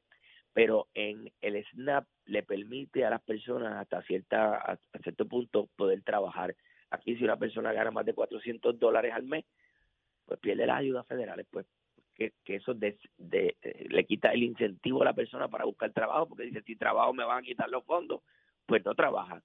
pero 0.54 0.88
en 0.94 1.32
el 1.42 1.63
SNAP 1.66 2.06
le 2.25 2.44
permite 2.44 3.06
a 3.06 3.10
las 3.10 3.22
personas 3.22 3.74
hasta 3.74 4.01
cierta 4.04 4.56
hasta 4.58 5.00
cierto 5.00 5.28
punto 5.28 5.70
poder 5.75 6.01
trabajar. 6.04 6.56
Aquí 6.90 7.16
si 7.16 7.24
una 7.24 7.38
persona 7.38 7.74
gana 7.74 7.92
más 7.92 8.06
de 8.06 8.13
400 8.13 8.78
dólares 8.80 9.13
al 9.13 9.24
mes, 9.24 9.46
pues 10.25 10.40
pierde 10.40 10.66
las 10.66 10.80
ayudas 10.80 11.08
federales, 11.08 11.48
pues 11.50 11.66
que, 12.16 12.56
eso 12.56 12.75
eh, 12.82 13.56
le 13.90 14.06
quita 14.06 14.32
el 14.32 14.44
incentivo 14.44 15.01
a 15.01 15.06
la 15.06 15.13
persona 15.13 15.48
para 15.48 15.66
buscar 15.66 15.92
trabajo, 15.92 16.28
porque 16.28 16.44
dice, 16.44 16.62
si 16.62 16.75
trabajo 16.75 17.13
me 17.13 17.24
van 17.24 17.40
a 17.40 17.42
quitar 17.42 17.70
los 17.70 17.84
fondos, 17.86 18.22
pues 18.66 18.84
no 18.86 18.94
trabaja. 18.94 19.42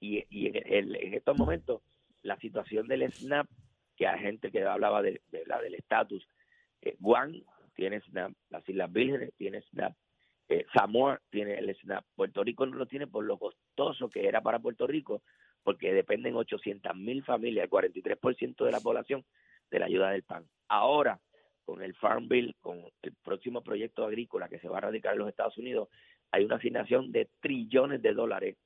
Y, 0.00 0.24
y 0.30 0.46
en, 0.48 0.72
el- 0.72 0.96
en 0.96 1.14
estos 1.14 1.36
momentos, 1.38 1.82
la 2.22 2.36
situación 2.38 2.86
del 2.88 3.10
SNAP, 3.12 3.46
que 3.96 4.06
hay 4.06 4.20
gente 4.20 4.50
que 4.50 4.62
hablaba 4.64 5.02
de, 5.02 5.20
la 5.46 5.60
del 5.60 5.74
estatus, 5.74 6.26
eh, 6.82 6.96
Guam 7.00 7.42
tiene 7.74 8.00
SNAP, 8.00 8.32
las 8.50 8.68
Islas 8.68 8.92
Vírgenes 8.92 9.32
tiene 9.36 9.62
SNAP, 9.62 9.94
eh, 10.48 10.64
Samoa 10.72 11.20
tiene 11.30 11.54
el 11.58 11.74
SNAP, 11.76 12.04
Puerto 12.14 12.42
Rico 12.44 12.64
no 12.66 12.76
lo 12.76 12.86
tiene 12.86 13.06
por 13.06 13.24
lo 13.24 13.38
costoso 13.38 14.08
que 14.08 14.26
era 14.26 14.40
para 14.40 14.58
Puerto 14.60 14.86
Rico, 14.86 15.22
porque 15.62 15.92
dependen 15.92 16.36
800 16.36 16.94
mil 16.96 17.22
familias, 17.24 17.64
el 17.64 17.70
43% 17.70 18.64
de 18.64 18.72
la 18.72 18.80
población, 18.80 19.24
de 19.70 19.78
la 19.78 19.86
ayuda 19.86 20.10
del 20.10 20.22
PAN. 20.22 20.46
Ahora, 20.68 21.20
con 21.64 21.82
el 21.82 21.94
Farm 21.94 22.28
Bill, 22.28 22.56
con 22.60 22.78
el 23.02 23.12
próximo 23.22 23.62
proyecto 23.62 24.04
agrícola 24.06 24.48
que 24.48 24.58
se 24.60 24.68
va 24.68 24.78
a 24.78 24.82
radicar 24.82 25.12
en 25.12 25.18
los 25.18 25.28
Estados 25.28 25.58
Unidos, 25.58 25.88
hay 26.30 26.44
una 26.44 26.56
asignación 26.56 27.12
de 27.12 27.28
trillones 27.40 28.00
de 28.00 28.14
dólares 28.14 28.56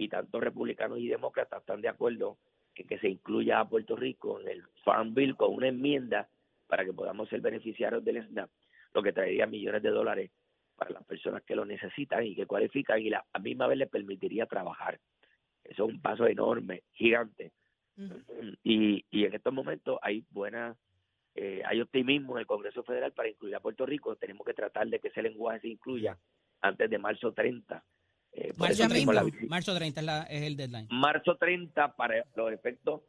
y 0.00 0.08
tanto 0.08 0.40
republicanos 0.40 0.98
y 0.98 1.08
demócratas 1.08 1.60
están 1.60 1.82
de 1.82 1.88
acuerdo 1.88 2.38
en 2.74 2.86
que 2.86 2.98
se 2.98 3.08
incluya 3.08 3.60
a 3.60 3.68
Puerto 3.68 3.96
Rico 3.96 4.40
en 4.40 4.48
el 4.48 4.62
Farm 4.82 5.12
Bill 5.12 5.36
con 5.36 5.52
una 5.52 5.68
enmienda 5.68 6.26
para 6.66 6.86
que 6.86 6.94
podamos 6.94 7.28
ser 7.28 7.42
beneficiarios 7.42 8.02
del 8.02 8.26
SNAP, 8.26 8.48
lo 8.94 9.02
que 9.02 9.12
traería 9.12 9.46
millones 9.46 9.82
de 9.82 9.90
dólares 9.90 10.30
para 10.74 10.92
las 10.92 11.04
personas 11.04 11.42
que 11.42 11.54
lo 11.54 11.66
necesitan 11.66 12.24
y 12.24 12.34
que 12.34 12.46
cualifican 12.46 12.98
y 13.02 13.10
la, 13.10 13.26
a 13.30 13.38
misma 13.40 13.66
vez 13.66 13.76
les 13.76 13.90
permitiría 13.90 14.46
trabajar. 14.46 14.98
Eso 15.64 15.84
es 15.84 15.92
un 15.92 16.00
paso 16.00 16.26
enorme, 16.26 16.84
gigante. 16.92 17.52
Y, 18.64 19.04
y 19.10 19.26
en 19.26 19.34
estos 19.34 19.52
momentos 19.52 19.98
hay 20.00 20.24
buena, 20.30 20.74
eh, 21.34 21.60
hay 21.66 21.82
optimismo 21.82 22.36
en 22.36 22.40
el 22.40 22.46
Congreso 22.46 22.82
Federal 22.84 23.12
para 23.12 23.28
incluir 23.28 23.54
a 23.54 23.60
Puerto 23.60 23.84
Rico. 23.84 24.16
Tenemos 24.16 24.46
que 24.46 24.54
tratar 24.54 24.88
de 24.88 24.98
que 24.98 25.08
ese 25.08 25.20
lenguaje 25.20 25.60
se 25.60 25.68
incluya 25.68 26.16
antes 26.62 26.88
de 26.88 26.96
marzo 26.96 27.34
30. 27.34 27.84
Eh, 28.32 28.52
Marzo 28.56 28.72
eso 28.84 28.88
tenemos 28.92 28.92
30, 29.06 29.12
la 29.14 29.22
visita. 29.24 29.46
marzo 29.48 29.74
30 29.74 30.00
es, 30.00 30.06
la- 30.06 30.22
es 30.22 30.42
el 30.42 30.56
deadline. 30.56 30.88
Marzo 30.90 31.36
30 31.36 31.96
para 31.96 32.24
los 32.36 32.52
efectos 32.52 33.02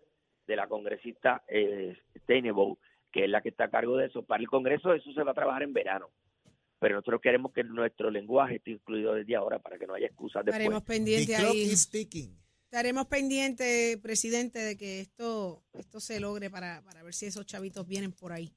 de 0.47 0.55
la 0.55 0.67
congresista 0.67 1.43
eh, 1.47 1.95
Steinebow, 2.23 2.77
que 3.11 3.25
es 3.25 3.29
la 3.29 3.41
que 3.41 3.49
está 3.49 3.65
a 3.65 3.69
cargo 3.69 3.97
de 3.97 4.07
eso. 4.07 4.23
Para 4.23 4.41
el 4.41 4.47
Congreso 4.49 4.93
eso 4.93 5.11
se 5.13 5.23
va 5.23 5.31
a 5.31 5.35
trabajar 5.35 5.63
en 5.63 5.73
verano. 5.73 6.09
Pero 6.79 6.95
nosotros 6.95 7.21
queremos 7.21 7.53
que 7.53 7.63
nuestro 7.63 8.09
lenguaje 8.09 8.55
esté 8.55 8.71
incluido 8.71 9.13
desde 9.13 9.35
ahora 9.35 9.59
para 9.59 9.77
que 9.77 9.85
no 9.85 9.93
haya 9.93 10.07
excusas 10.07 10.43
después. 10.43 10.55
Estaremos 10.59 10.83
pendientes 10.83 11.37
ahí. 11.39 11.71
Estaremos 12.65 13.05
pendientes, 13.07 13.97
presidente, 13.97 14.59
de 14.59 14.77
que 14.77 15.01
esto, 15.01 15.61
esto 15.73 15.99
se 15.99 16.19
logre 16.19 16.49
para, 16.49 16.81
para 16.83 17.03
ver 17.03 17.13
si 17.13 17.25
esos 17.27 17.45
chavitos 17.45 17.85
vienen 17.87 18.13
por 18.13 18.31
ahí. 18.31 18.51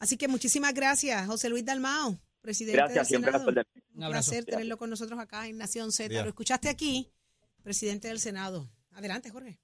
Así 0.00 0.16
que 0.18 0.28
muchísimas 0.28 0.74
gracias, 0.74 1.24
José 1.26 1.48
Luis 1.48 1.64
Dalmao, 1.64 2.18
presidente 2.40 2.76
Gracias, 2.76 2.96
del 2.96 3.06
siempre 3.06 3.32
Senado. 3.32 3.50
perder- 3.50 3.66
Un 3.74 3.96
Un 3.98 4.02
abrazo. 4.04 4.30
placer 4.30 4.44
tenerlo 4.46 4.78
con 4.78 4.90
nosotros 4.90 5.18
acá 5.18 5.46
en 5.48 5.58
Nación 5.58 5.92
Z. 5.92 6.22
Lo 6.22 6.28
escuchaste 6.28 6.68
aquí, 6.68 7.10
presidente 7.62 8.08
del 8.08 8.20
Senado. 8.20 8.70
Adelante, 8.92 9.30
Jorge. 9.30 9.60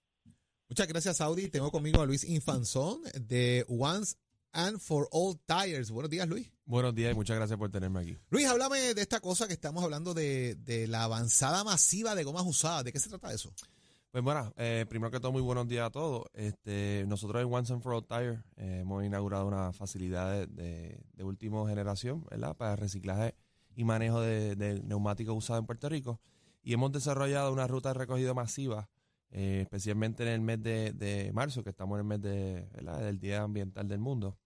Muchas 0.68 0.86
gracias, 0.88 1.16
Saudi. 1.18 1.48
Tengo 1.48 1.70
conmigo 1.70 2.02
a 2.02 2.06
Luis 2.06 2.24
Infanzón 2.24 3.00
de 3.20 3.64
Once 3.68 4.16
and 4.52 4.78
for 4.80 5.08
All 5.12 5.38
Tires. 5.46 5.90
Buenos 5.90 6.10
días, 6.10 6.26
Luis. 6.28 6.50
Buenos 6.64 6.94
días 6.94 7.12
y 7.12 7.14
muchas 7.14 7.36
gracias 7.36 7.56
por 7.58 7.70
tenerme 7.70 8.00
aquí. 8.00 8.18
Luis, 8.30 8.46
háblame 8.46 8.94
de 8.94 9.00
esta 9.00 9.20
cosa 9.20 9.46
que 9.46 9.52
estamos 9.52 9.84
hablando 9.84 10.12
de, 10.14 10.56
de 10.56 10.88
la 10.88 11.04
avanzada 11.04 11.62
masiva 11.62 12.14
de 12.16 12.24
gomas 12.24 12.44
usadas. 12.44 12.82
¿De 12.84 12.92
qué 12.92 12.98
se 12.98 13.08
trata 13.08 13.32
eso? 13.32 13.52
Pues 14.16 14.24
bueno, 14.24 14.50
eh, 14.56 14.86
primero 14.88 15.10
que 15.10 15.20
todo, 15.20 15.30
muy 15.30 15.42
buenos 15.42 15.68
días 15.68 15.88
a 15.88 15.90
todos. 15.90 16.24
Este, 16.32 17.04
nosotros 17.06 17.42
en 17.42 17.52
Once 17.52 17.70
and 17.70 17.82
for 17.82 17.92
All 17.92 18.06
Tire 18.06 18.42
eh, 18.56 18.78
hemos 18.80 19.04
inaugurado 19.04 19.46
una 19.46 19.74
facilidad 19.74 20.48
de, 20.48 20.98
de, 21.12 21.22
última 21.22 21.68
generación, 21.68 22.24
¿verdad? 22.30 22.56
Para 22.56 22.76
reciclaje 22.76 23.34
y 23.74 23.84
manejo 23.84 24.22
de, 24.22 24.56
de 24.56 24.82
neumáticos 24.84 25.36
usados 25.36 25.60
en 25.60 25.66
Puerto 25.66 25.90
Rico. 25.90 26.18
Y 26.62 26.72
hemos 26.72 26.92
desarrollado 26.92 27.52
una 27.52 27.66
ruta 27.66 27.90
de 27.90 27.98
recogido 27.98 28.34
masiva, 28.34 28.88
eh, 29.32 29.58
especialmente 29.60 30.22
en 30.22 30.30
el 30.30 30.40
mes 30.40 30.62
de, 30.62 31.30
marzo, 31.34 31.62
que 31.62 31.68
estamos 31.68 31.96
en 31.96 32.00
el 32.00 32.06
mes 32.06 32.22
de, 32.22 32.70
¿verdad? 32.72 33.00
del 33.00 33.18
Día 33.18 33.42
Ambiental 33.42 33.86
del 33.86 33.98
Mundo, 33.98 34.38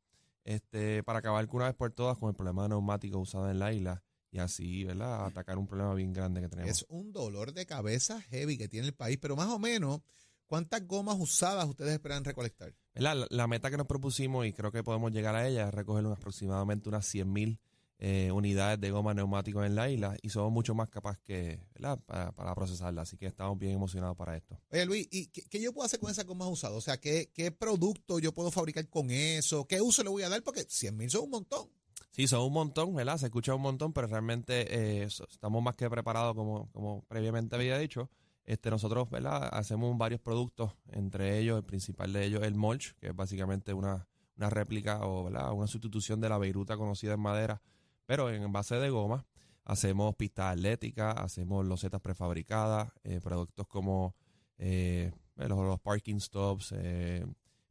este, 0.43 1.05
para 1.05 1.21
acabar 1.21 1.49
una 1.53 1.67
vez 1.67 1.75
por 1.75 1.93
todas 1.93 2.19
con 2.19 2.29
el 2.29 2.35
problema 2.35 2.65
de 2.65 2.71
neumáticos 2.71 3.23
usados 3.23 3.49
en 3.49 3.61
la 3.61 3.73
isla 3.73 4.03
y 4.31 4.39
así, 4.39 4.85
¿verdad? 4.85 5.27
Atacar 5.27 5.59
un 5.59 5.67
problema 5.67 5.95
bien 5.95 6.13
grande 6.13 6.41
que 6.41 6.49
tenemos. 6.49 6.71
Es 6.71 6.87
un 6.89 7.13
dolor 7.13 7.53
de 7.53 7.67
cabeza 7.67 8.21
heavy 8.23 8.57
que 8.57 8.69
tiene 8.69 8.87
el 8.89 8.95
país, 8.95 9.19
pero 9.21 9.37
más 9.37 9.49
o 9.49 9.59
menos, 9.59 10.01
¿cuántas 10.47 10.87
gomas 10.87 11.17
usadas 11.19 11.67
ustedes 11.67 11.93
esperan 11.93 12.25
recolectar? 12.25 12.75
La, 12.95 13.15
la 13.29 13.47
meta 13.47 13.71
que 13.71 13.77
nos 13.77 13.87
propusimos 13.87 14.47
y 14.47 14.53
creo 14.53 14.73
que 14.73 14.83
podemos 14.83 15.13
llegar 15.13 15.35
a 15.35 15.49
ella 15.49 15.69
es 15.69 15.75
recoger 15.75 16.05
aproximadamente 16.07 16.89
unas 16.89 17.13
100.000 17.13 17.59
eh, 18.03 18.33
unidades 18.33 18.81
de 18.81 18.91
goma 18.91 19.13
neumáticos 19.13 19.67
en 19.67 19.75
la 19.75 19.91
isla 19.91 20.17
y 20.23 20.31
somos 20.31 20.51
mucho 20.51 20.75
más 20.75 20.89
capaces 20.89 21.21
que, 21.23 21.61
¿verdad? 21.75 21.99
Para, 22.07 22.33
para 22.33 22.55
procesarla. 22.55 23.03
Así 23.03 23.19
que 23.19 23.27
estamos 23.27 23.59
bien 23.59 23.73
emocionados 23.73 24.17
para 24.17 24.37
esto. 24.39 24.59
Oye, 24.71 24.87
Luis, 24.87 25.07
¿y 25.11 25.27
qué, 25.27 25.43
qué 25.43 25.61
yo 25.61 25.75
puedo 25.75 25.85
hacer 25.85 26.01
con 26.01 26.11
esas 26.11 26.25
gomas 26.25 26.49
usadas? 26.49 26.79
O 26.79 26.81
sea, 26.81 26.99
¿qué, 26.99 27.31
¿qué 27.35 27.51
producto 27.53 28.19
yo 28.19 28.33
puedo 28.33 28.51
fabricar 28.51 28.89
con 28.89 29.11
eso? 29.11 29.67
¿Qué 29.67 29.83
uso 29.83 30.03
le 30.03 30.09
voy 30.09 30.23
a 30.23 30.31
dar? 30.31 30.43
Porque 30.43 30.65
100 30.67 30.97
mil 30.97 31.11
son 31.11 31.25
un 31.25 31.31
montón. 31.31 31.69
Sí, 32.11 32.27
son 32.27 32.43
un 32.43 32.53
montón, 32.53 32.95
¿verdad? 32.95 33.19
Se 33.19 33.27
escucha 33.27 33.55
un 33.55 33.63
montón, 33.63 33.93
pero 33.93 34.09
realmente 34.09 35.03
eh, 35.03 35.05
estamos 35.05 35.63
más 35.63 35.77
que 35.77 35.89
preparados 35.89 36.35
como, 36.35 36.71
como 36.73 37.03
previamente 37.03 37.55
había 37.55 37.79
dicho. 37.79 38.11
Este, 38.45 38.69
nosotros, 38.69 39.09
¿verdad? 39.11 39.49
Hacemos 39.53 39.97
varios 39.97 40.21
productos, 40.21 40.73
entre 40.89 41.39
ellos, 41.39 41.57
el 41.59 41.65
principal 41.65 42.13
de 42.13 42.25
ellos, 42.25 42.43
el 42.43 42.57
mulch, 42.57 42.97
que 42.97 43.09
es 43.09 43.17
básicamente 43.17 43.73
una, 43.73 44.09
una 44.37 44.51
réplica 44.51 45.07
o, 45.07 45.25
¿verdad? 45.25 45.53
Una 45.53 45.69
sustitución 45.69 46.21
de 46.21 46.29
la 46.29 46.39
beiruta 46.39 46.77
conocida 46.77 47.15
en 47.15 47.21
madera, 47.21 47.63
pero 48.07 48.29
en 48.29 48.51
base 48.51 48.75
de 48.77 48.91
goma. 48.91 49.25
Hacemos 49.65 50.17
pistas 50.17 50.57
atléticas, 50.57 51.15
hacemos 51.17 51.65
losetas 51.65 52.01
prefabricadas, 52.01 52.91
eh, 53.05 53.21
productos 53.23 53.69
como 53.69 54.17
eh, 54.59 55.13
los, 55.37 55.59
los 55.59 55.81
parking 55.81 56.19
stops, 56.19 56.75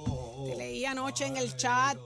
Te 0.46 0.54
leí 0.56 0.84
anoche 0.84 1.26
en 1.26 1.36
el 1.36 1.56
chat, 1.56 1.98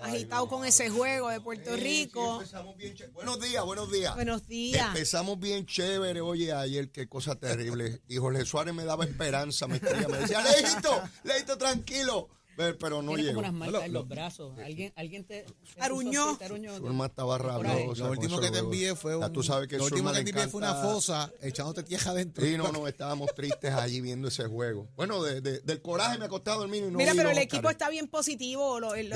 agitado 0.00 0.46
con 0.48 0.64
ese 0.64 0.88
juego 0.88 1.30
de 1.30 1.40
Puerto 1.40 1.74
Rico. 1.74 2.34
empezamos 2.36 2.76
bien 2.76 2.94
ché- 2.94 3.10
buenos 3.12 3.40
días, 3.40 3.64
buenos 3.64 3.90
días. 3.90 4.14
Buenos 4.14 4.46
días. 4.46 4.86
Empezamos 4.86 5.36
bien 5.40 5.66
chévere. 5.66 6.20
Oye, 6.20 6.52
ayer 6.52 6.92
qué 6.92 7.08
cosa 7.08 7.34
terrible. 7.34 8.00
Y 8.08 8.18
Jorge 8.18 8.44
Suárez 8.44 8.72
me 8.72 8.84
daba 8.84 9.04
esperanza, 9.04 9.66
me 9.66 9.76
escribía, 9.78 10.06
me 10.06 10.18
decía, 10.18 10.42
Leito, 10.42 11.02
Leito, 11.24 11.58
tranquilo. 11.58 12.28
Pero, 12.56 12.78
pero 12.78 13.02
no 13.02 13.14
Tiene 13.14 13.28
llegó. 13.28 13.38
unas 13.40 13.52
marcas 13.52 13.84
en 13.84 13.92
los 13.92 14.06
brazos. 14.08 14.58
Alguien, 14.58 14.92
alguien 14.96 15.24
te, 15.24 15.46
Aruñó. 15.78 16.36
Zulma 16.76 17.06
estaba 17.06 17.38
rabiosa. 17.38 18.04
Lo 18.04 18.10
último 18.10 18.38
que 18.40 18.50
te 18.50 18.58
envié 18.58 18.94
fue 18.94 19.18
Ya 19.18 19.26
un, 19.26 19.32
tú 19.32 19.42
sabes 19.42 19.66
que 19.68 19.78
lo 19.78 19.86
el 19.86 19.92
último 19.92 20.12
que 20.12 20.22
te 20.24 20.30
envié 20.30 20.48
fue 20.48 20.58
una 20.58 20.74
fosa 20.74 21.32
echándote 21.40 21.82
tierra 21.82 22.10
adentro. 22.10 22.44
Sí, 22.44 22.56
no, 22.58 22.70
no, 22.72 22.86
estábamos 22.86 23.34
tristes 23.34 23.72
allí 23.72 24.00
viendo 24.00 24.28
ese 24.28 24.44
juego. 24.46 24.88
Bueno, 24.96 25.22
de- 25.22 25.40
de- 25.40 25.60
del 25.60 25.80
coraje 25.80 26.18
me 26.18 26.26
ha 26.26 26.28
costado 26.28 26.60
dormir 26.60 26.82
y 26.86 26.90
no 26.90 26.98
Mira, 26.98 27.12
pero 27.14 27.30
el 27.30 27.38
equipo 27.38 27.70
está 27.70 27.88
bien 27.88 28.08
positivo. 28.08 28.78
El 28.94 29.12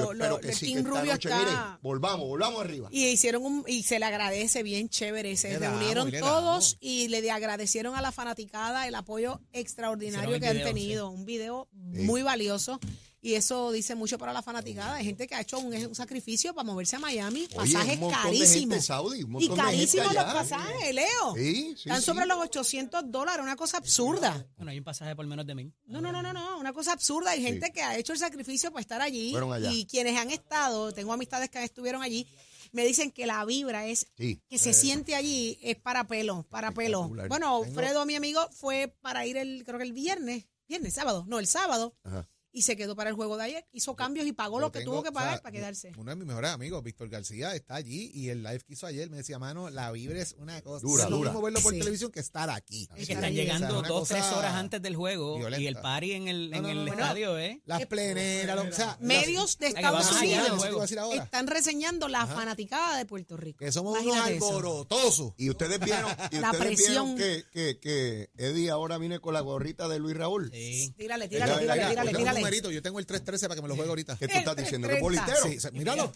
sí, 0.55 0.73
Team 0.73 0.85
Rubio 0.87 1.13
noche, 1.13 1.29
está. 1.29 1.79
volvamos, 1.83 2.27
volvamos 2.27 2.61
arriba. 2.63 2.89
Y 2.91 3.07
hicieron 3.09 3.45
un, 3.45 3.65
y 3.67 3.83
se 3.83 3.99
le 3.99 4.07
agradece 4.07 4.63
bien 4.63 4.89
chévere. 4.89 5.37
Se 5.37 5.59
reunieron 5.59 6.11
todos 6.21 6.79
y 6.81 7.09
le 7.09 7.21
de- 7.21 7.31
agradecieron 7.31 7.95
a 7.97 8.01
la 8.01 8.13
fanaticada 8.13 8.87
el 8.89 8.95
apoyo 8.95 9.41
extraordinario 9.53 10.39
que 10.41 10.49
el 10.49 10.59
han 10.59 10.65
tenido. 10.65 11.11
Un 11.11 11.25
video 11.27 11.69
muy 11.73 12.23
valioso. 12.23 12.79
Y 13.25 13.37
eso 13.37 13.73
dice 13.73 13.95
mucho 13.95 14.19
para 14.19 14.35
la 14.35 14.43
fanaticada. 14.43 14.97
Hay 14.97 15.05
gente 15.07 15.27
que 15.27 15.35
ha 15.35 15.41
hecho 15.41 15.59
un, 15.59 15.75
un 15.75 15.95
sacrificio 15.95 16.53
para 16.55 16.67
moverse 16.67 16.97
a 16.97 16.99
Miami. 16.99 17.49
Oye, 17.57 17.73
Pasajes 17.73 17.95
un 17.95 18.01
montón 18.01 18.21
de 18.23 18.23
carísimos. 18.39 18.91
un 18.91 19.43
y 19.43 19.49
carísimos 19.49 20.15
los 20.15 20.25
pasajes, 20.25 20.95
Leo. 20.95 21.35
Sí, 21.35 21.55
sí, 21.75 21.89
Están 21.89 22.01
sí. 22.01 22.05
sobre 22.05 22.27
los 22.27 22.37
800 22.39 23.11
dólares, 23.11 23.43
una 23.43 23.57
cosa 23.57 23.79
absurda. 23.79 24.47
Bueno, 24.57 24.73
hay 24.73 24.77
un 24.79 24.85
pasaje 24.85 25.17
por 25.17 25.27
menos 25.27 25.47
de 25.47 25.55
mil. 25.55 25.73
No, 25.87 26.03
no, 26.03 26.13
no, 26.13 26.23
no, 26.23 26.35
no, 26.35 26.59
una 26.59 26.75
cosa 26.75 26.93
absurda. 26.93 27.31
Hay 27.31 27.41
gente 27.43 27.73
que 27.73 27.83
ha 27.83 27.97
hecho 27.97 28.13
el 28.13 28.19
sacrificio 28.19 28.71
para 28.71 28.83
estar 28.83 29.01
allí. 29.01 29.35
Allá. 29.35 29.73
Y 29.73 29.87
quienes 29.87 30.19
han 30.19 30.31
estado, 30.31 30.93
tengo 30.93 31.13
amistades 31.15 31.49
que 31.49 31.65
estuvieron 31.65 32.03
allí, 32.03 32.27
me 32.73 32.85
dicen 32.85 33.11
que 33.11 33.25
la 33.27 33.43
vibra 33.47 33.87
es 33.87 34.07
Sí. 34.19 34.39
que 34.51 34.59
se 34.59 34.75
siente 34.75 35.15
allí 35.15 35.59
es 35.63 35.77
para 35.77 36.07
pelo, 36.07 36.45
para 36.51 36.73
pelo. 36.73 37.09
Bueno, 37.09 37.63
Tengo- 37.63 37.65
Fredo, 37.75 38.05
mi 38.05 38.17
amigo, 38.17 38.47
fue 38.53 38.95
para 39.01 39.25
ir 39.25 39.39
el, 39.39 39.65
creo 39.65 39.79
que 39.79 39.85
el 39.85 39.95
viernes, 39.95 40.45
viernes, 40.69 40.93
sábado, 40.93 41.25
no, 41.27 41.39
el 41.39 41.47
sábado, 41.47 41.95
Ajá. 42.05 42.29
Y 42.55 42.63
se 42.63 42.77
quedó 42.77 42.97
para 42.97 43.11
el 43.11 43.17
juego 43.17 43.37
de 43.37 43.45
ayer. 43.45 43.67
Hizo 43.73 43.95
cambios 43.97 44.27
y 44.27 44.33
pagó 44.33 44.61
lo 44.61 44.73
que 44.73 44.79
tengo, 44.79 44.93
tuvo 44.93 45.03
que 45.03 45.09
o 45.11 45.13
sea, 45.13 45.21
pagar 45.21 45.43
para 45.43 45.53
quedarse. 45.53 45.93
Uno 45.99 46.11
de 46.11 46.17
mis 46.17 46.27
mejores 46.27 46.51
amigos, 46.53 46.83
Víctor 46.83 47.09
García, 47.11 47.55
está 47.55 47.75
allí 47.75 48.11
y 48.15 48.29
el 48.31 48.43
live 48.43 48.61
que 48.61 48.73
hizo 48.75 48.87
ayer 48.87 49.11
me 49.11 49.19
decía, 49.19 49.39
mano, 49.39 49.69
la 49.71 49.91
vibra 49.93 50.23
es 50.23 50.35
una 50.39 50.63
cosa. 50.63 50.87
Dura, 50.87 51.05
es 51.05 51.11
lo 51.11 51.17
dura. 51.19 51.31
mismo 51.31 51.43
verlo 51.43 51.61
por 51.61 51.73
Sí. 51.75 51.79
televisión 51.81 52.11
que 52.13 52.21
estar 52.21 52.49
aquí. 52.49 52.89
Es 52.93 52.95
que 52.95 53.03
Está 53.03 53.15
están 53.15 53.35
llegando 53.35 53.67
o 53.67 53.71
sea, 53.71 53.79
una 53.81 53.89
dos, 53.89 54.09
tres 54.09 54.25
horas 54.33 54.55
antes 54.55 54.81
del 54.81 54.97
juego 54.97 55.39
y 55.59 55.67
el 55.67 55.77
party 55.77 56.13
en 56.13 56.29
el, 56.29 56.51
No, 56.51 56.57
en 56.57 56.63
no, 56.63 56.69
el 56.71 56.85
no, 56.87 56.93
estadio, 56.93 57.39
¿eh? 57.39 57.61
Las 57.67 57.85
pleneras, 57.87 58.57
lo- 58.57 58.63
o 58.71 58.73
sea, 58.73 58.97
Medios 59.01 59.59
de 59.59 59.67
Estados 59.69 60.13
Unidos 60.13 61.15
están 61.15 61.47
reseñando 61.49 62.09
la 62.09 62.27
fanaticada 62.27 62.97
de 62.97 63.05
Puerto 63.05 63.37
Rico. 63.37 63.59
que 63.59 63.73
somos 63.73 63.95
unos 63.95 64.05
Imagínate 64.05 64.37
eso. 64.37 64.47
alborotosos. 64.47 65.33
Y 65.37 65.51
ustedes 65.51 65.81
vieron, 65.81 66.11
y 66.31 66.37
La 66.39 66.51
ustedes 66.53 66.67
presión. 66.77 67.15
vieron 67.17 67.17
que, 67.17 67.45
que, 67.53 67.79
que 67.81 68.31
Eddie 68.37 68.71
ahora 68.71 68.99
viene 68.99 69.19
con 69.19 69.35
la 69.35 69.41
gorrita 69.41 69.89
de 69.89 69.99
Luis 69.99 70.17
Raúl. 70.17 70.51
Sí. 70.53 70.95
Tírale, 70.97 71.29
tírale, 71.29 71.59
tírale, 71.59 71.89
tírale, 71.89 72.13
tírale. 72.13 72.44
Numerito, 72.45 72.71
yo 72.71 72.83
tengo 72.83 72.99
el 72.99 73.07
313 73.07 73.49
para 73.49 73.57
que 73.57 73.63
me 73.63 73.69
lo 73.69 73.75
juegue 73.77 73.89
ahorita. 73.91 74.17
¿Qué 74.17 74.29
tú 74.29 74.37
estás 74.39 74.57
diciendo? 74.57 74.89
¿Que 74.89 74.95
330. 74.97 75.03
bolitero? 75.03 75.43
Sí, 75.43 75.61
sí, 75.61 75.69
míralo. 75.77 76.13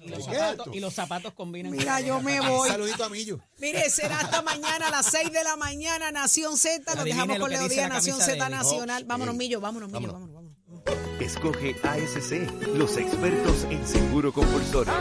Y 0.00 0.08
los, 0.10 0.24
¿Qué 0.26 0.32
es 0.34 0.38
zapatos, 0.38 0.66
esto? 0.66 0.76
y 0.76 0.80
los 0.80 0.94
zapatos 0.94 1.32
combinan. 1.34 1.72
Mira, 1.72 2.00
yo 2.00 2.20
me 2.20 2.38
voy. 2.40 2.68
Saludito 2.68 3.04
a 3.04 3.08
Millo. 3.08 3.40
Mire, 3.58 3.90
será 3.90 4.20
hasta 4.20 4.40
mañana 4.40 4.86
a 4.86 4.90
las 4.92 5.06
6 5.06 5.32
de 5.32 5.42
la 5.42 5.56
mañana, 5.56 6.12
Nación 6.12 6.56
Z. 6.56 6.78
Nos 6.78 6.88
Adivine 7.02 7.14
dejamos 7.14 7.38
lo 7.38 7.40
con 7.42 7.50
que 7.50 7.56
Leo 7.56 7.62
dice 7.64 7.74
Díaz, 7.74 7.88
la 7.88 7.94
Nación 7.96 8.20
Z. 8.20 8.48
Nacional. 8.48 9.04
Vámonos. 9.04 9.34
Millo, 9.34 9.60
vámonos, 9.60 9.88
Millo, 9.90 10.12
Vámonos. 10.12 10.30
vámonos, 10.32 10.56
vámonos. 10.86 11.20
Escoge 11.20 11.74
ASC, 11.82 12.48
los 12.76 12.96
expertos 12.96 13.64
en 13.70 13.84
seguro 13.86 14.32
compulsorio. 14.32 14.92